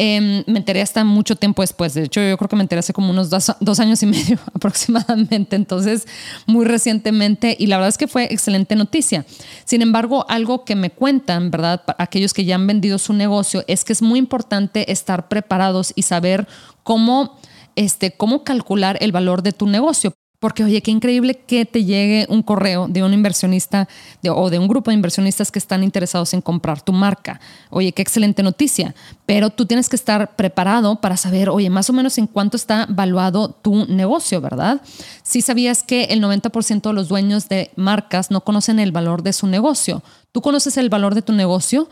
Em, 0.01 0.44
me 0.47 0.61
enteré 0.61 0.81
hasta 0.81 1.03
mucho 1.03 1.35
tiempo 1.35 1.61
después. 1.61 1.92
De 1.92 2.05
hecho, 2.05 2.21
yo 2.21 2.37
creo 2.38 2.49
que 2.49 2.55
me 2.55 2.62
enteré 2.62 2.79
hace 2.79 2.92
como 2.92 3.11
unos 3.11 3.31
dos, 3.31 3.81
años 3.81 4.01
y 4.05 4.07
medio 4.07 4.38
aproximadamente. 4.55 5.57
Entonces, 5.57 6.07
muy 6.47 6.64
recientemente. 6.66 7.57
Y 7.59 7.66
la 7.66 7.79
verdad 7.79 7.88
es 7.88 7.99
que 7.99 8.07
fue 8.07 8.33
excelente 8.33 8.77
noticia. 8.77 9.27
Sin 9.64 9.83
embargo, 9.83 10.25
algo 10.29 10.64
que 10.64 10.77
me 10.77 10.90
cuentan, 10.90 11.51
¿verdad? 11.51 11.83
Aquellos 11.99 12.33
que 12.33 12.44
ya 12.44 12.55
han 12.55 12.68
vendido 12.68 12.99
su 12.99 13.12
negocio, 13.12 13.64
es 13.66 13.85
que 13.85 13.92
es 13.92 14.01
muy 14.01 14.21
importante 14.21 14.92
estar 14.92 15.27
preparados 15.27 15.92
y 15.97 16.03
saber 16.03 16.47
cómo, 16.85 17.37
este, 17.75 18.12
cómo 18.12 18.44
calcular 18.44 18.99
el 19.01 19.11
valor 19.11 19.42
de 19.42 19.51
tu 19.51 19.66
negocio. 19.66 20.14
Porque, 20.40 20.62
oye, 20.62 20.81
qué 20.83 20.92
increíble 20.92 21.35
que 21.35 21.64
te 21.64 21.85
llegue 21.85 22.24
un 22.29 22.44
correo 22.44 22.87
de 22.87 23.03
un 23.03 23.12
inversionista 23.12 23.88
o 24.31 24.51
de 24.51 24.61
un 24.61 24.68
grupo 24.68 24.90
de 24.90 24.94
inversionistas 24.94 25.51
que 25.51 25.59
están 25.59 25.83
interesados 25.83 26.33
en 26.33 26.40
comprar 26.40 26.81
tu 26.81 26.92
marca. 26.92 27.40
Oye, 27.70 27.90
qué 27.90 28.03
excelente 28.03 28.44
noticia. 28.44 28.94
Pero 29.27 29.51
tú 29.51 29.66
tienes 29.66 29.88
que 29.88 29.96
estar 29.96 30.37
preparado 30.37 31.01
para 31.01 31.16
saber, 31.16 31.51
oye, 31.51 31.70
más 31.70 31.90
o 31.90 31.92
menos 31.92 32.18
en 32.18 32.29
cuánto 32.29 32.57
está 32.57 32.87
valuado 32.88 33.51
tu 33.51 33.87
negocio, 33.87 34.40
¿verdad? 34.40 34.81
Si 35.24 35.42
sabías 35.42 35.83
que 35.83 36.05
el 36.05 36.22
90% 36.22 36.83
de 36.83 36.92
los 36.92 37.09
dueños 37.09 37.48
de 37.48 37.72
marcas 37.74 38.31
no 38.31 38.42
conocen 38.42 38.79
el 38.79 38.92
valor 38.92 39.24
de 39.24 39.33
su 39.33 39.48
negocio. 39.48 40.05
¿Tú 40.31 40.40
conoces 40.40 40.77
el 40.77 40.88
valor 40.88 41.16
de 41.16 41.22
tu 41.22 41.33
negocio? 41.33 41.88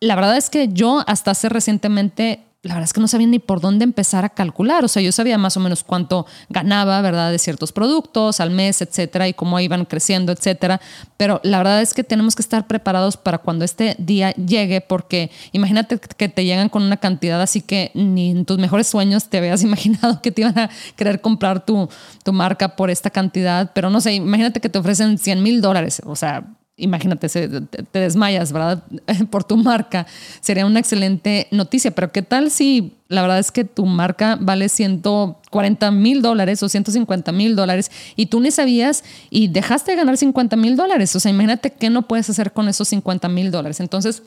La 0.00 0.16
verdad 0.16 0.36
es 0.36 0.50
que 0.50 0.68
yo 0.68 1.04
hasta 1.06 1.30
hace 1.30 1.48
recientemente 1.48 2.44
la 2.64 2.74
verdad 2.74 2.84
es 2.84 2.92
que 2.94 3.00
no 3.00 3.08
sabía 3.08 3.26
ni 3.26 3.38
por 3.38 3.60
dónde 3.60 3.84
empezar 3.84 4.24
a 4.24 4.30
calcular. 4.30 4.84
O 4.84 4.88
sea, 4.88 5.02
yo 5.02 5.12
sabía 5.12 5.36
más 5.36 5.56
o 5.56 5.60
menos 5.60 5.84
cuánto 5.84 6.26
ganaba, 6.48 7.00
¿verdad?, 7.02 7.30
de 7.30 7.38
ciertos 7.38 7.72
productos 7.72 8.40
al 8.40 8.50
mes, 8.50 8.80
etcétera, 8.80 9.28
y 9.28 9.34
cómo 9.34 9.60
iban 9.60 9.84
creciendo, 9.84 10.32
etcétera. 10.32 10.80
Pero 11.18 11.40
la 11.44 11.58
verdad 11.58 11.82
es 11.82 11.92
que 11.92 12.02
tenemos 12.04 12.34
que 12.34 12.42
estar 12.42 12.66
preparados 12.66 13.18
para 13.18 13.38
cuando 13.38 13.66
este 13.66 13.96
día 13.98 14.32
llegue, 14.32 14.80
porque 14.80 15.30
imagínate 15.52 15.98
que 15.98 16.28
te 16.30 16.44
llegan 16.44 16.70
con 16.70 16.82
una 16.82 16.96
cantidad 16.96 17.40
así 17.42 17.60
que 17.60 17.90
ni 17.94 18.30
en 18.30 18.46
tus 18.46 18.58
mejores 18.58 18.86
sueños 18.86 19.28
te 19.28 19.38
habías 19.38 19.62
imaginado 19.62 20.22
que 20.22 20.32
te 20.32 20.40
iban 20.40 20.58
a 20.58 20.70
querer 20.96 21.20
comprar 21.20 21.64
tu, 21.66 21.88
tu 22.22 22.32
marca 22.32 22.76
por 22.76 22.88
esta 22.88 23.10
cantidad. 23.10 23.72
Pero 23.74 23.90
no 23.90 24.00
sé, 24.00 24.14
imagínate 24.14 24.60
que 24.60 24.70
te 24.70 24.78
ofrecen 24.78 25.18
100 25.18 25.42
mil 25.42 25.60
dólares. 25.60 26.00
O 26.06 26.16
sea, 26.16 26.44
imagínate, 26.76 27.28
te 27.28 27.98
desmayas, 27.98 28.52
¿verdad? 28.52 28.84
Por 29.30 29.44
tu 29.44 29.56
marca. 29.56 30.06
Sería 30.40 30.66
una 30.66 30.80
excelente 30.80 31.46
noticia, 31.50 31.90
pero 31.92 32.10
¿qué 32.12 32.22
tal 32.22 32.50
si 32.50 32.94
la 33.08 33.22
verdad 33.22 33.38
es 33.38 33.52
que 33.52 33.64
tu 33.64 33.86
marca 33.86 34.36
vale 34.40 34.68
140 34.68 35.90
mil 35.92 36.22
dólares 36.22 36.62
o 36.62 36.68
150 36.68 37.30
mil 37.32 37.54
dólares 37.54 37.90
y 38.16 38.26
tú 38.26 38.40
ni 38.40 38.50
sabías 38.50 39.04
y 39.30 39.48
dejaste 39.48 39.92
de 39.92 39.98
ganar 39.98 40.16
50 40.16 40.56
mil 40.56 40.76
dólares? 40.76 41.14
O 41.14 41.20
sea, 41.20 41.30
imagínate 41.30 41.70
qué 41.70 41.90
no 41.90 42.02
puedes 42.02 42.28
hacer 42.30 42.52
con 42.52 42.68
esos 42.68 42.88
50 42.88 43.28
mil 43.28 43.50
dólares. 43.50 43.80
Entonces, 43.80 44.22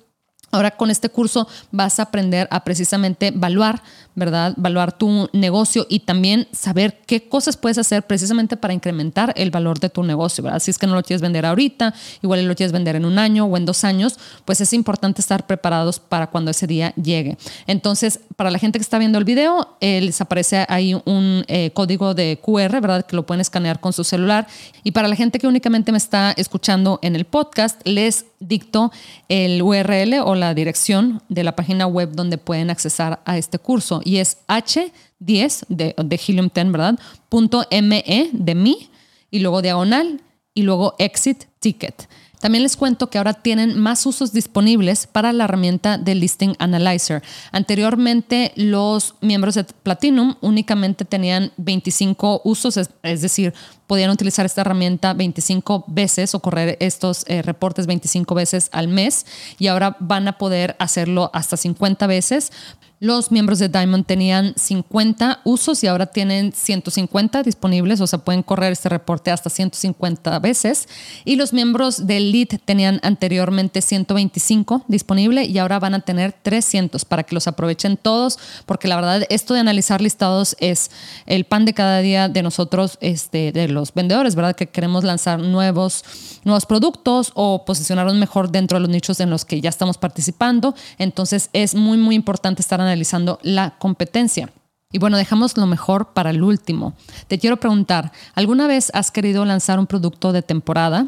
Ahora 0.52 0.72
con 0.72 0.90
este 0.90 1.10
curso 1.10 1.48
vas 1.72 2.00
a 2.00 2.04
aprender 2.04 2.48
a 2.52 2.64
precisamente 2.64 3.28
evaluar, 3.28 3.84
¿verdad? 4.18 4.56
Evaluar 4.58 4.98
tu 4.98 5.30
negocio 5.32 5.86
y 5.88 6.00
también 6.00 6.48
saber 6.52 7.02
qué 7.06 7.30
cosas 7.30 7.56
puedes 7.56 7.78
hacer 7.78 8.02
precisamente 8.08 8.58
para 8.58 8.74
incrementar 8.74 9.32
el 9.38 9.52
valor 9.52 9.80
de 9.80 9.90
tu 9.90 10.04
negocio, 10.04 10.44
¿verdad? 10.44 10.60
Si 10.60 10.72
es 10.72 10.80
que 10.80 10.88
no 10.88 10.96
lo 10.96 11.04
quieres 11.04 11.22
vender 11.22 11.46
ahorita, 11.46 11.94
igual 12.24 12.44
lo 12.46 12.56
quieres 12.56 12.74
vender 12.74 12.96
en 12.96 13.06
un 13.06 13.20
año 13.20 13.46
o 13.46 13.56
en 13.56 13.66
dos 13.68 13.84
años, 13.84 14.18
pues 14.44 14.60
es 14.60 14.74
importante 14.74 15.22
estar 15.22 15.46
preparados 15.46 16.00
para 16.00 16.28
cuando 16.32 16.50
ese 16.50 16.66
día 16.66 16.94
llegue. 16.96 17.38
Entonces, 17.68 18.20
para 18.36 18.50
la 18.50 18.58
gente 18.58 18.80
que 18.80 18.84
está 18.84 18.98
viendo 18.98 19.20
el 19.20 19.24
video, 19.24 19.78
eh, 19.82 20.02
les 20.02 20.20
aparece 20.20 20.66
ahí 20.68 20.96
un 21.06 21.46
eh, 21.48 21.70
código 21.76 22.16
de 22.16 22.40
QR, 22.42 22.82
¿verdad? 22.82 23.06
Que 23.06 23.16
lo 23.16 23.24
pueden 23.24 23.42
escanear 23.42 23.80
con 23.80 23.94
su 23.94 24.04
celular. 24.04 24.48
Y 24.84 24.92
para 24.92 25.08
la 25.08 25.16
gente 25.16 25.38
que 25.38 25.48
únicamente 25.48 25.92
me 25.92 26.00
está 26.00 26.32
escuchando 26.32 26.98
en 27.04 27.16
el 27.16 27.26
podcast, 27.26 27.80
les 27.86 28.26
dicto 28.40 28.92
el 29.30 29.62
URL 29.62 30.22
o 30.24 30.36
la 30.36 30.54
dirección 30.54 31.22
de 31.30 31.44
la 31.44 31.56
página 31.56 31.88
web 31.88 32.12
donde 32.14 32.38
pueden 32.38 32.70
accesar 32.70 33.20
a 33.26 33.38
este 33.38 33.60
curso 33.60 34.02
y 34.08 34.20
es 34.20 34.38
h10 34.48 35.66
de, 35.68 35.94
de 35.98 36.22
Helium 36.26 36.50
10, 36.54 36.72
¿verdad? 36.72 36.98
Punto 37.28 37.66
.me 37.70 38.30
de 38.32 38.56
mí 38.56 38.90
y 39.30 39.40
luego 39.40 39.62
diagonal 39.62 40.22
y 40.54 40.62
luego 40.62 40.96
exit 40.98 41.44
ticket. 41.60 42.08
También 42.40 42.64
les 42.64 42.78
cuento 42.78 43.10
que 43.10 43.18
ahora 43.18 43.34
tienen 43.34 43.80
más 43.80 44.06
usos 44.06 44.32
disponibles 44.32 45.08
para 45.08 45.34
la 45.34 45.46
herramienta 45.46 45.98
de 45.98 46.14
Listing 46.16 46.56
Analyzer. 46.60 47.24
Anteriormente, 47.52 48.54
los 48.56 49.16
miembros 49.22 49.56
de 49.56 49.64
Platinum 49.64 50.36
únicamente 50.42 51.04
tenían 51.04 51.52
25 51.58 52.42
usos, 52.44 52.78
es, 52.78 53.22
decir, 53.22 53.54
podían 53.88 54.12
utilizar 54.12 54.46
esta 54.46 54.62
herramienta 54.62 55.14
25 55.14 55.86
veces 55.88 56.36
o 56.36 56.40
correr 56.40 56.78
estos 56.80 57.26
eh, 57.28 57.42
reportes 57.42 57.88
25 57.88 58.36
veces 58.36 58.70
al 58.72 58.88
mes 58.88 59.26
y 59.58 59.68
ahora 59.68 59.98
van 60.00 60.28
a 60.28 60.38
poder 60.38 60.76
hacerlo 60.78 61.32
hasta 61.34 61.58
50 61.58 62.06
veces 62.06 62.52
los 63.00 63.32
miembros 63.32 63.60
de 63.60 63.70
Diamond 63.70 64.08
tenían 64.08 64.54
50 64.56 65.42
usos 65.44 65.84
y 65.84 65.88
ahora 65.88 66.08
tienen 66.08 66.52
150 66.52 67.44
disponibles, 67.44 68.02
o 68.02 68.08
sea, 68.08 68.20
pueden 68.20 68.42
correr 68.42 68.72
este 68.72 68.90
reporte 68.90 69.30
hasta 69.30 69.52
150 69.52 70.40
veces. 70.40 70.90
Y 71.24 71.36
los 71.36 71.54
miembros 71.54 72.08
de 72.08 72.18
Elite 72.18 72.58
tenían 72.58 73.00
anteriormente 73.04 73.82
125 73.82 74.86
disponible 74.88 75.46
y 75.46 75.60
ahora 75.60 75.78
van 75.78 75.94
a 75.94 76.00
tener 76.00 76.34
300 76.42 77.06
para 77.06 77.22
que 77.22 77.36
los 77.36 77.48
aprovechen 77.48 77.98
todos, 77.98 78.40
porque 78.66 78.88
la 78.88 78.96
verdad 78.96 79.24
esto 79.30 79.54
de 79.54 79.60
analizar 79.60 80.02
listados 80.02 80.56
es 80.60 80.90
el 81.28 81.46
pan 81.46 81.66
de 81.66 81.76
cada 81.76 82.00
día 82.00 82.30
de 82.30 82.42
nosotros, 82.42 82.98
este, 83.02 83.52
de 83.52 83.68
los 83.68 83.94
vendedores, 83.94 84.34
¿verdad? 84.34 84.56
Que 84.56 84.68
queremos 84.68 85.04
lanzar 85.04 85.40
nuevos, 85.40 86.04
nuevos 86.44 86.66
productos 86.66 87.32
o 87.36 87.64
posicionarnos 87.64 88.16
mejor 88.16 88.50
dentro 88.50 88.78
de 88.78 88.82
los 88.82 88.90
nichos 88.90 89.20
en 89.20 89.30
los 89.30 89.46
que 89.46 89.62
ya 89.62 89.70
estamos 89.70 90.00
participando. 90.00 90.74
Entonces 90.98 91.52
es 91.54 91.76
muy, 91.76 92.00
muy 92.00 92.16
importante 92.16 92.64
estar 92.64 92.87
analizando 92.88 93.40
la 93.44 93.78
competencia. 93.78 94.50
Y 94.92 95.00
bueno, 95.00 95.18
dejamos 95.18 95.58
lo 95.58 95.66
mejor 95.66 96.14
para 96.14 96.30
el 96.30 96.42
último. 96.42 96.94
Te 97.28 97.38
quiero 97.40 97.58
preguntar, 97.58 98.12
¿alguna 98.36 98.68
vez 98.68 98.90
has 98.94 99.12
querido 99.12 99.44
lanzar 99.44 99.80
un 99.80 99.88
producto 99.88 100.32
de 100.32 100.42
temporada? 100.42 101.08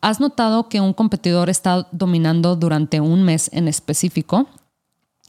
¿Has 0.00 0.20
notado 0.20 0.68
que 0.68 0.80
un 0.80 0.92
competidor 0.92 1.48
está 1.48 1.86
dominando 1.92 2.56
durante 2.56 3.00
un 3.00 3.22
mes 3.22 3.50
en 3.52 3.68
específico? 3.68 4.48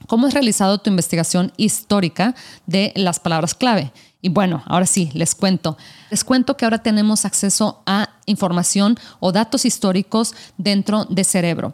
¿Cómo 0.08 0.28
has 0.28 0.34
realizado 0.34 0.80
tu 0.80 0.90
investigación 0.90 1.54
histórica 1.58 2.36
de 2.66 2.92
las 2.96 3.20
palabras 3.20 3.54
clave? 3.54 3.94
Y 4.22 4.30
bueno, 4.30 4.64
ahora 4.66 4.88
sí, 4.88 5.12
les 5.14 5.36
cuento. 5.36 5.78
Les 6.10 6.24
cuento 6.24 6.58
que 6.58 6.66
ahora 6.66 6.80
tenemos 6.80 7.26
acceso 7.26 7.84
a 7.86 8.10
información 8.26 8.98
o 9.20 9.32
datos 9.32 9.66
históricos 9.66 10.34
dentro 10.58 11.06
de 11.06 11.24
Cerebro. 11.24 11.74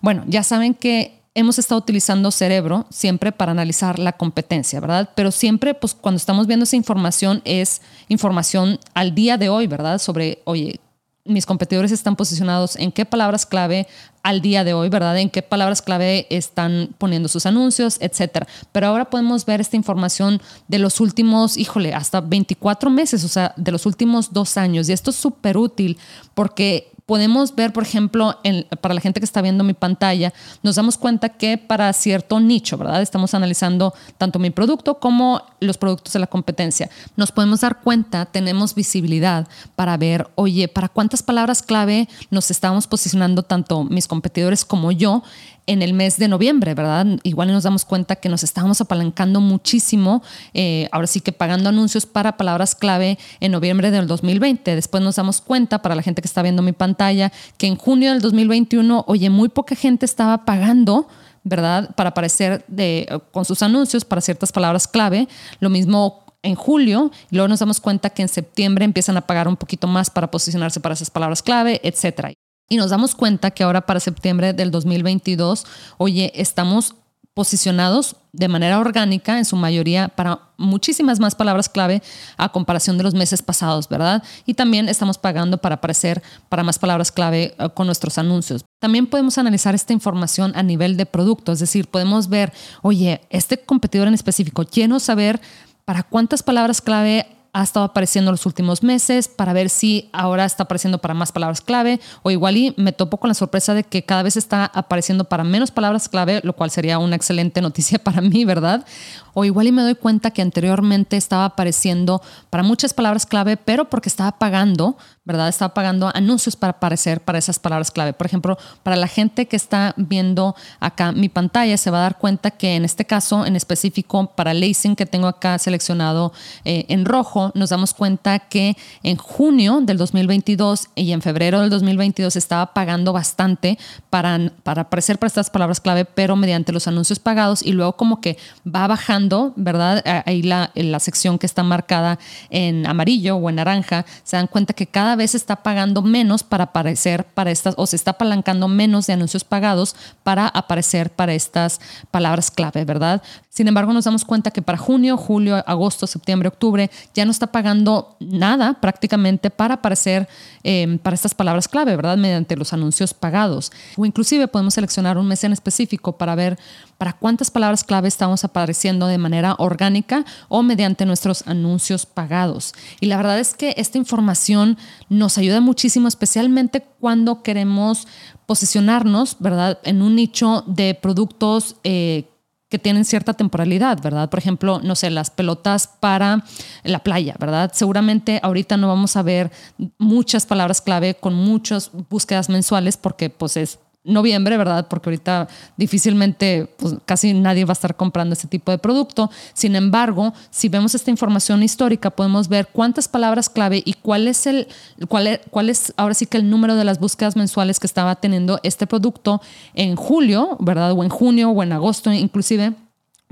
Bueno, 0.00 0.22
ya 0.26 0.42
saben 0.42 0.74
que 0.74 1.15
hemos 1.36 1.58
estado 1.58 1.78
utilizando 1.78 2.30
cerebro 2.30 2.86
siempre 2.90 3.30
para 3.30 3.52
analizar 3.52 3.98
la 3.98 4.12
competencia, 4.12 4.80
¿verdad? 4.80 5.10
Pero 5.14 5.30
siempre, 5.30 5.74
pues 5.74 5.94
cuando 5.94 6.16
estamos 6.16 6.46
viendo 6.46 6.64
esa 6.64 6.76
información 6.76 7.42
es 7.44 7.82
información 8.08 8.80
al 8.94 9.14
día 9.14 9.36
de 9.36 9.50
hoy, 9.50 9.66
¿verdad? 9.66 9.98
Sobre, 9.98 10.40
oye, 10.44 10.80
mis 11.26 11.44
competidores 11.44 11.92
están 11.92 12.16
posicionados 12.16 12.76
en 12.76 12.90
qué 12.90 13.04
palabras 13.04 13.44
clave 13.44 13.86
al 14.22 14.40
día 14.40 14.64
de 14.64 14.72
hoy, 14.72 14.88
¿verdad? 14.88 15.18
En 15.18 15.28
qué 15.28 15.42
palabras 15.42 15.82
clave 15.82 16.26
están 16.30 16.94
poniendo 16.96 17.28
sus 17.28 17.44
anuncios, 17.44 17.98
etcétera. 18.00 18.46
Pero 18.72 18.86
ahora 18.86 19.10
podemos 19.10 19.44
ver 19.44 19.60
esta 19.60 19.76
información 19.76 20.40
de 20.68 20.78
los 20.78 21.00
últimos, 21.00 21.58
híjole, 21.58 21.92
hasta 21.92 22.22
24 22.22 22.88
meses, 22.88 23.24
o 23.24 23.28
sea, 23.28 23.52
de 23.58 23.72
los 23.72 23.84
últimos 23.84 24.32
dos 24.32 24.56
años. 24.56 24.88
Y 24.88 24.92
esto 24.92 25.10
es 25.10 25.16
súper 25.16 25.58
útil 25.58 25.98
porque 26.34 26.95
podemos 27.06 27.54
ver, 27.54 27.72
por 27.72 27.84
ejemplo, 27.84 28.38
para 28.80 28.94
la 28.94 29.00
gente 29.00 29.20
que 29.20 29.24
está 29.24 29.40
viendo 29.40 29.62
mi 29.62 29.74
pantalla, 29.74 30.32
nos 30.62 30.74
damos 30.74 30.98
cuenta 30.98 31.28
que 31.30 31.56
para 31.56 31.92
cierto 31.92 32.40
nicho, 32.40 32.76
¿verdad? 32.76 33.00
Estamos 33.00 33.32
analizando 33.32 33.94
tanto 34.18 34.40
mi 34.40 34.50
producto 34.50 34.98
como 34.98 35.42
los 35.60 35.78
productos 35.78 36.12
de 36.12 36.18
la 36.18 36.26
competencia. 36.26 36.90
Nos 37.16 37.30
podemos 37.30 37.60
dar 37.60 37.80
cuenta, 37.80 38.26
tenemos 38.26 38.74
visibilidad 38.74 39.46
para 39.76 39.96
ver, 39.96 40.28
oye, 40.34 40.66
para 40.66 40.88
cuántas 40.88 41.22
palabras 41.22 41.62
clave 41.62 42.08
nos 42.30 42.50
estamos 42.50 42.88
posicionando 42.88 43.44
tanto 43.44 43.84
mis 43.84 44.08
competidores 44.08 44.64
como 44.64 44.90
yo 44.90 45.22
en 45.66 45.82
el 45.82 45.92
mes 45.92 46.18
de 46.18 46.28
noviembre, 46.28 46.74
¿verdad? 46.74 47.06
Igual 47.22 47.52
nos 47.52 47.64
damos 47.64 47.84
cuenta 47.84 48.16
que 48.16 48.28
nos 48.28 48.42
estábamos 48.42 48.80
apalancando 48.80 49.40
muchísimo, 49.40 50.22
eh, 50.54 50.88
ahora 50.92 51.06
sí 51.06 51.20
que 51.20 51.32
pagando 51.32 51.68
anuncios 51.68 52.06
para 52.06 52.36
palabras 52.36 52.74
clave 52.74 53.18
en 53.40 53.52
noviembre 53.52 53.90
del 53.90 54.06
2020. 54.06 54.74
Después 54.74 55.02
nos 55.02 55.16
damos 55.16 55.40
cuenta, 55.40 55.82
para 55.82 55.94
la 55.94 56.02
gente 56.02 56.22
que 56.22 56.28
está 56.28 56.42
viendo 56.42 56.62
mi 56.62 56.72
pantalla, 56.72 57.32
que 57.58 57.66
en 57.66 57.76
junio 57.76 58.12
del 58.12 58.20
2021, 58.20 59.04
oye, 59.06 59.30
muy 59.30 59.48
poca 59.48 59.74
gente 59.74 60.06
estaba 60.06 60.44
pagando 60.44 61.08
¿verdad? 61.48 61.94
Para 61.94 62.10
aparecer 62.10 62.64
de, 62.66 63.06
con 63.30 63.44
sus 63.44 63.62
anuncios 63.62 64.04
para 64.04 64.20
ciertas 64.20 64.50
palabras 64.50 64.88
clave. 64.88 65.28
Lo 65.60 65.70
mismo 65.70 66.24
en 66.42 66.56
julio, 66.56 67.12
y 67.30 67.36
luego 67.36 67.46
nos 67.48 67.60
damos 67.60 67.80
cuenta 67.80 68.10
que 68.10 68.22
en 68.22 68.28
septiembre 68.28 68.84
empiezan 68.84 69.16
a 69.16 69.20
pagar 69.20 69.46
un 69.46 69.56
poquito 69.56 69.86
más 69.86 70.10
para 70.10 70.28
posicionarse 70.30 70.80
para 70.80 70.94
esas 70.94 71.10
palabras 71.10 71.42
clave, 71.42 71.80
etcétera. 71.84 72.32
Y 72.68 72.76
nos 72.76 72.90
damos 72.90 73.14
cuenta 73.14 73.50
que 73.50 73.62
ahora 73.62 73.86
para 73.86 74.00
septiembre 74.00 74.52
del 74.52 74.70
2022, 74.70 75.64
oye, 75.98 76.32
estamos 76.34 76.94
posicionados 77.36 78.16
de 78.32 78.48
manera 78.48 78.80
orgánica, 78.80 79.36
en 79.36 79.44
su 79.44 79.56
mayoría, 79.56 80.08
para 80.08 80.40
muchísimas 80.56 81.20
más 81.20 81.34
palabras 81.34 81.68
clave 81.68 82.02
a 82.38 82.50
comparación 82.50 82.96
de 82.96 83.04
los 83.04 83.12
meses 83.12 83.42
pasados, 83.42 83.90
¿verdad? 83.90 84.22
Y 84.46 84.54
también 84.54 84.88
estamos 84.88 85.18
pagando 85.18 85.58
para 85.58 85.74
aparecer 85.74 86.22
para 86.48 86.62
más 86.62 86.78
palabras 86.78 87.12
clave 87.12 87.54
eh, 87.58 87.68
con 87.74 87.86
nuestros 87.86 88.16
anuncios. 88.16 88.64
También 88.80 89.06
podemos 89.06 89.36
analizar 89.36 89.74
esta 89.74 89.92
información 89.92 90.52
a 90.56 90.62
nivel 90.62 90.96
de 90.96 91.04
producto, 91.04 91.52
es 91.52 91.58
decir, 91.58 91.88
podemos 91.88 92.30
ver, 92.30 92.54
oye, 92.80 93.20
este 93.28 93.58
competidor 93.58 94.08
en 94.08 94.14
específico, 94.14 94.64
quiero 94.64 94.98
saber 94.98 95.38
para 95.84 96.04
cuántas 96.04 96.42
palabras 96.42 96.80
clave 96.80 97.35
ha 97.56 97.62
estado 97.62 97.86
apareciendo 97.86 98.30
los 98.30 98.44
últimos 98.44 98.82
meses 98.82 99.28
para 99.28 99.54
ver 99.54 99.70
si 99.70 100.10
ahora 100.12 100.44
está 100.44 100.64
apareciendo 100.64 100.98
para 100.98 101.14
más 101.14 101.32
palabras 101.32 101.62
clave 101.62 102.00
o 102.22 102.30
igual 102.30 102.58
y 102.58 102.74
me 102.76 102.92
topo 102.92 103.16
con 103.16 103.28
la 103.28 103.34
sorpresa 103.34 103.72
de 103.72 103.82
que 103.82 104.04
cada 104.04 104.22
vez 104.22 104.36
está 104.36 104.66
apareciendo 104.66 105.24
para 105.24 105.42
menos 105.42 105.70
palabras 105.70 106.10
clave, 106.10 106.42
lo 106.44 106.52
cual 106.52 106.70
sería 106.70 106.98
una 106.98 107.16
excelente 107.16 107.62
noticia 107.62 107.98
para 107.98 108.20
mí, 108.20 108.44
¿verdad? 108.44 108.84
O 109.32 109.46
igual 109.46 109.68
y 109.68 109.72
me 109.72 109.80
doy 109.80 109.94
cuenta 109.94 110.32
que 110.32 110.42
anteriormente 110.42 111.16
estaba 111.16 111.46
apareciendo 111.46 112.20
para 112.50 112.62
muchas 112.62 112.92
palabras 112.92 113.24
clave, 113.24 113.56
pero 113.56 113.88
porque 113.88 114.10
estaba 114.10 114.32
pagando, 114.32 114.98
¿verdad? 115.26 115.48
Estaba 115.48 115.74
pagando 115.74 116.10
anuncios 116.14 116.54
para 116.54 116.70
aparecer 116.70 117.20
para 117.20 117.38
esas 117.38 117.58
palabras 117.58 117.90
clave. 117.90 118.12
Por 118.12 118.26
ejemplo, 118.26 118.56
para 118.84 118.96
la 118.96 119.08
gente 119.08 119.46
que 119.46 119.56
está 119.56 119.92
viendo 119.96 120.54
acá 120.78 121.10
mi 121.10 121.28
pantalla, 121.28 121.76
se 121.76 121.90
va 121.90 121.98
a 121.98 122.02
dar 122.02 122.18
cuenta 122.18 122.52
que 122.52 122.76
en 122.76 122.84
este 122.84 123.04
caso 123.04 123.44
en 123.44 123.56
específico 123.56 124.28
para 124.36 124.54
Lacing 124.54 124.94
que 124.94 125.04
tengo 125.04 125.26
acá 125.26 125.58
seleccionado 125.58 126.32
eh, 126.64 126.86
en 126.88 127.04
rojo, 127.04 127.50
nos 127.54 127.70
damos 127.70 127.92
cuenta 127.92 128.38
que 128.38 128.76
en 129.02 129.16
junio 129.16 129.80
del 129.82 129.98
2022 129.98 130.90
y 130.94 131.10
en 131.10 131.20
febrero 131.20 131.60
del 131.60 131.70
2022 131.70 132.36
estaba 132.36 132.72
pagando 132.72 133.12
bastante 133.12 133.78
para, 134.10 134.52
para 134.62 134.82
aparecer 134.82 135.18
para 135.18 135.26
estas 135.26 135.50
palabras 135.50 135.80
clave, 135.80 136.04
pero 136.04 136.36
mediante 136.36 136.72
los 136.72 136.86
anuncios 136.86 137.18
pagados 137.18 137.62
y 137.62 137.72
luego 137.72 137.96
como 137.96 138.20
que 138.20 138.38
va 138.64 138.86
bajando, 138.86 139.52
¿verdad? 139.56 140.04
Ahí 140.24 140.42
la, 140.42 140.70
la 140.74 141.00
sección 141.00 141.38
que 141.38 141.46
está 141.46 141.64
marcada 141.64 142.20
en 142.48 142.86
amarillo 142.86 143.36
o 143.36 143.50
en 143.50 143.56
naranja, 143.56 144.06
se 144.22 144.36
dan 144.36 144.46
cuenta 144.46 144.72
que 144.72 144.86
cada 144.86 145.15
vez 145.16 145.34
está 145.34 145.56
pagando 145.56 146.02
menos 146.02 146.42
para 146.42 146.64
aparecer 146.64 147.24
para 147.24 147.50
estas, 147.50 147.74
o 147.76 147.86
se 147.86 147.96
está 147.96 148.12
apalancando 148.12 148.68
menos 148.68 149.06
de 149.06 149.14
anuncios 149.14 149.44
pagados 149.44 149.96
para 150.22 150.46
aparecer 150.46 151.10
para 151.10 151.34
estas 151.34 151.80
palabras 152.10 152.50
clave, 152.50 152.84
¿verdad? 152.84 153.22
Sin 153.56 153.68
embargo, 153.68 153.94
nos 153.94 154.04
damos 154.04 154.24
cuenta 154.24 154.50
que 154.50 154.60
para 154.60 154.76
junio, 154.76 155.16
julio, 155.16 155.56
agosto, 155.66 156.06
septiembre, 156.06 156.48
octubre 156.48 156.90
ya 157.14 157.24
no 157.24 157.30
está 157.30 157.46
pagando 157.46 158.14
nada 158.20 158.74
prácticamente 158.80 159.48
para 159.48 159.74
aparecer 159.74 160.28
em, 160.62 160.98
para 160.98 161.14
estas 161.14 161.34
palabras 161.34 161.66
clave, 161.66 161.96
¿verdad? 161.96 162.18
Mediante 162.18 162.54
los 162.54 162.74
anuncios 162.74 163.14
pagados. 163.14 163.72
O 163.96 164.04
inclusive 164.04 164.46
podemos 164.46 164.74
seleccionar 164.74 165.16
un 165.16 165.26
mes 165.26 165.42
en 165.44 165.54
específico 165.54 166.18
para 166.18 166.34
ver 166.34 166.58
para 166.98 167.12
cuántas 167.12 167.50
palabras 167.50 167.84
clave 167.84 168.08
estamos 168.08 168.44
apareciendo 168.44 169.06
de 169.06 169.18
manera 169.18 169.54
orgánica 169.58 170.24
o 170.48 170.62
mediante 170.62 171.06
nuestros 171.06 171.46
anuncios 171.46 172.06
pagados. 172.06 172.72
Y 173.00 173.06
la 173.06 173.16
verdad 173.16 173.38
es 173.38 173.54
que 173.54 173.74
esta 173.76 173.98
información 173.98 174.78
nos 175.08 175.38
ayuda 175.38 175.60
muchísimo, 175.60 176.08
especialmente 176.08 176.84
cuando 177.00 177.42
queremos 177.42 178.06
posicionarnos, 178.46 179.36
¿verdad? 179.40 179.78
En 179.84 180.02
un 180.02 180.14
nicho 180.14 180.64
de 180.66 180.94
productos 180.94 181.76
eh, 181.84 182.28
que 182.68 182.78
tienen 182.78 183.04
cierta 183.04 183.34
temporalidad, 183.34 184.02
¿verdad? 184.02 184.28
Por 184.28 184.38
ejemplo, 184.38 184.80
no 184.82 184.96
sé, 184.96 185.10
las 185.10 185.30
pelotas 185.30 185.86
para 186.00 186.44
la 186.82 186.98
playa, 187.00 187.36
¿verdad? 187.38 187.70
Seguramente 187.72 188.40
ahorita 188.42 188.76
no 188.76 188.88
vamos 188.88 189.16
a 189.16 189.22
ver 189.22 189.52
muchas 189.98 190.46
palabras 190.46 190.80
clave 190.80 191.14
con 191.14 191.34
muchas 191.34 191.90
búsquedas 192.08 192.48
mensuales 192.48 192.96
porque 192.96 193.30
pues 193.30 193.56
es 193.56 193.78
noviembre, 194.06 194.56
¿verdad? 194.56 194.86
Porque 194.88 195.10
ahorita 195.10 195.48
difícilmente, 195.76 196.68
pues 196.78 196.94
casi 197.04 197.34
nadie 197.34 197.64
va 197.64 197.72
a 197.72 197.74
estar 197.74 197.96
comprando 197.96 198.32
este 198.32 198.48
tipo 198.48 198.70
de 198.70 198.78
producto. 198.78 199.30
Sin 199.52 199.76
embargo, 199.76 200.32
si 200.50 200.68
vemos 200.68 200.94
esta 200.94 201.10
información 201.10 201.62
histórica, 201.62 202.10
podemos 202.10 202.48
ver 202.48 202.68
cuántas 202.72 203.08
palabras 203.08 203.50
clave 203.50 203.82
y 203.84 203.94
cuál 203.94 204.28
es 204.28 204.46
el, 204.46 204.68
cuál 205.08 205.26
es, 205.26 205.40
cuál 205.50 205.70
es 205.70 205.92
ahora 205.96 206.14
sí 206.14 206.26
que 206.26 206.38
el 206.38 206.48
número 206.48 206.76
de 206.76 206.84
las 206.84 206.98
búsquedas 206.98 207.36
mensuales 207.36 207.80
que 207.80 207.86
estaba 207.86 208.16
teniendo 208.16 208.60
este 208.62 208.86
producto 208.86 209.42
en 209.74 209.96
julio, 209.96 210.56
¿verdad? 210.60 210.92
O 210.92 211.02
en 211.02 211.10
junio 211.10 211.50
o 211.50 211.62
en 211.62 211.72
agosto 211.72 212.12
inclusive 212.12 212.72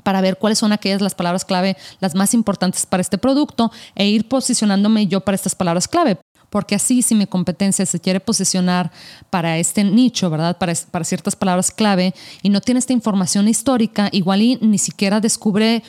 para 0.02 0.20
ver 0.20 0.36
cuáles 0.36 0.58
son 0.58 0.72
aquellas 0.72 1.00
las 1.00 1.14
palabras 1.14 1.44
clave 1.44 1.76
las 2.00 2.14
más 2.14 2.34
importantes 2.34 2.86
para 2.86 3.00
este 3.00 3.18
producto 3.18 3.72
e 3.94 4.06
ir 4.06 4.28
posicionándome 4.28 5.06
yo 5.06 5.20
para 5.20 5.34
estas 5.34 5.54
palabras 5.54 5.88
clave 5.88 6.18
porque 6.54 6.76
así 6.76 7.02
si 7.02 7.16
mi 7.16 7.26
competencia 7.26 7.84
se 7.84 7.98
quiere 7.98 8.20
posicionar 8.20 8.92
para 9.28 9.58
este 9.58 9.82
nicho, 9.82 10.30
¿verdad? 10.30 10.56
Para, 10.56 10.72
para 10.88 11.04
ciertas 11.04 11.34
palabras 11.34 11.72
clave 11.72 12.14
y 12.42 12.48
no 12.48 12.60
tiene 12.60 12.78
esta 12.78 12.92
información 12.92 13.48
histórica, 13.48 14.08
igual 14.12 14.40
y 14.40 14.58
ni 14.60 14.78
siquiera 14.78 15.18
descubre 15.18 15.82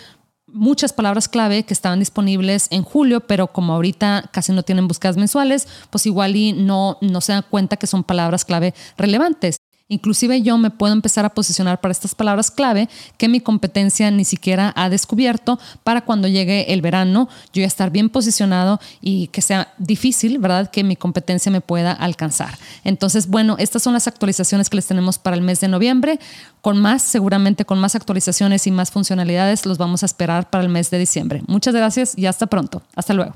muchas 0.48 0.92
palabras 0.92 1.30
clave 1.30 1.66
que 1.66 1.74
estaban 1.76 2.00
disponibles 2.00 2.66
en 2.72 2.82
julio, 2.82 3.20
pero 3.28 3.54
como 3.54 3.74
ahorita 3.74 4.32
casi 4.34 4.54
no 4.54 4.64
tienen 4.64 4.88
búsquedas 4.88 5.18
mensuales, 5.18 5.68
pues 5.92 6.08
igual 6.08 6.36
y 6.36 6.54
no, 6.54 6.98
no 7.00 7.22
se 7.22 7.34
da 7.34 7.44
cuenta 7.44 7.78
que 7.78 7.86
son 7.86 8.04
palabras 8.04 8.44
clave 8.44 8.74
relevantes. 8.98 9.58
Inclusive 9.88 10.42
yo 10.42 10.58
me 10.58 10.72
puedo 10.72 10.94
empezar 10.94 11.26
a 11.26 11.30
posicionar 11.30 11.80
para 11.80 11.92
estas 11.92 12.16
palabras 12.16 12.50
clave 12.50 12.90
que 13.18 13.28
mi 13.28 13.40
competencia 13.40 14.10
ni 14.10 14.26
siquiera 14.26 14.74
ha 14.76 14.90
descubierto 14.90 15.60
para 15.84 16.02
cuando 16.02 16.28
llegue 16.28 16.74
el 16.74 16.82
verano 16.82 17.30
yo 17.54 17.62
ya 17.62 17.68
estar 17.68 17.92
bien 17.92 18.10
posicionado 18.10 18.80
y 19.00 19.28
que 19.28 19.44
sea 19.44 19.74
difícil, 19.78 20.40
¿verdad? 20.40 20.72
Que 20.72 20.84
mi 20.84 20.96
competencia 20.96 21.52
me 21.52 21.62
pueda 21.62 21.92
alcanzar. 21.92 22.58
Entonces, 22.84 23.28
bueno, 23.28 23.58
estas 23.60 23.84
son 23.84 23.94
las 23.94 24.08
actualizaciones 24.08 24.70
que 24.70 24.78
les 24.78 24.88
tenemos 24.88 25.20
para 25.20 25.36
el 25.36 25.44
mes 25.44 25.60
de 25.60 25.68
noviembre. 25.68 26.20
Con 26.62 26.80
más, 26.80 27.04
seguramente 27.04 27.66
con 27.66 27.80
más 27.80 27.96
actualizaciones 27.96 28.66
y 28.66 28.72
más 28.72 28.90
funcionalidades, 28.90 29.66
los 29.66 29.78
vamos 29.78 30.02
a 30.02 30.08
esperar 30.08 30.50
para 30.50 30.64
el 30.64 30.70
mes 30.70 30.90
de 30.90 30.98
diciembre. 30.98 31.44
Muchas 31.48 31.76
gracias 31.76 32.18
y 32.18 32.26
hasta 32.26 32.48
pronto. 32.48 32.82
Hasta 32.96 33.14
luego. 33.14 33.34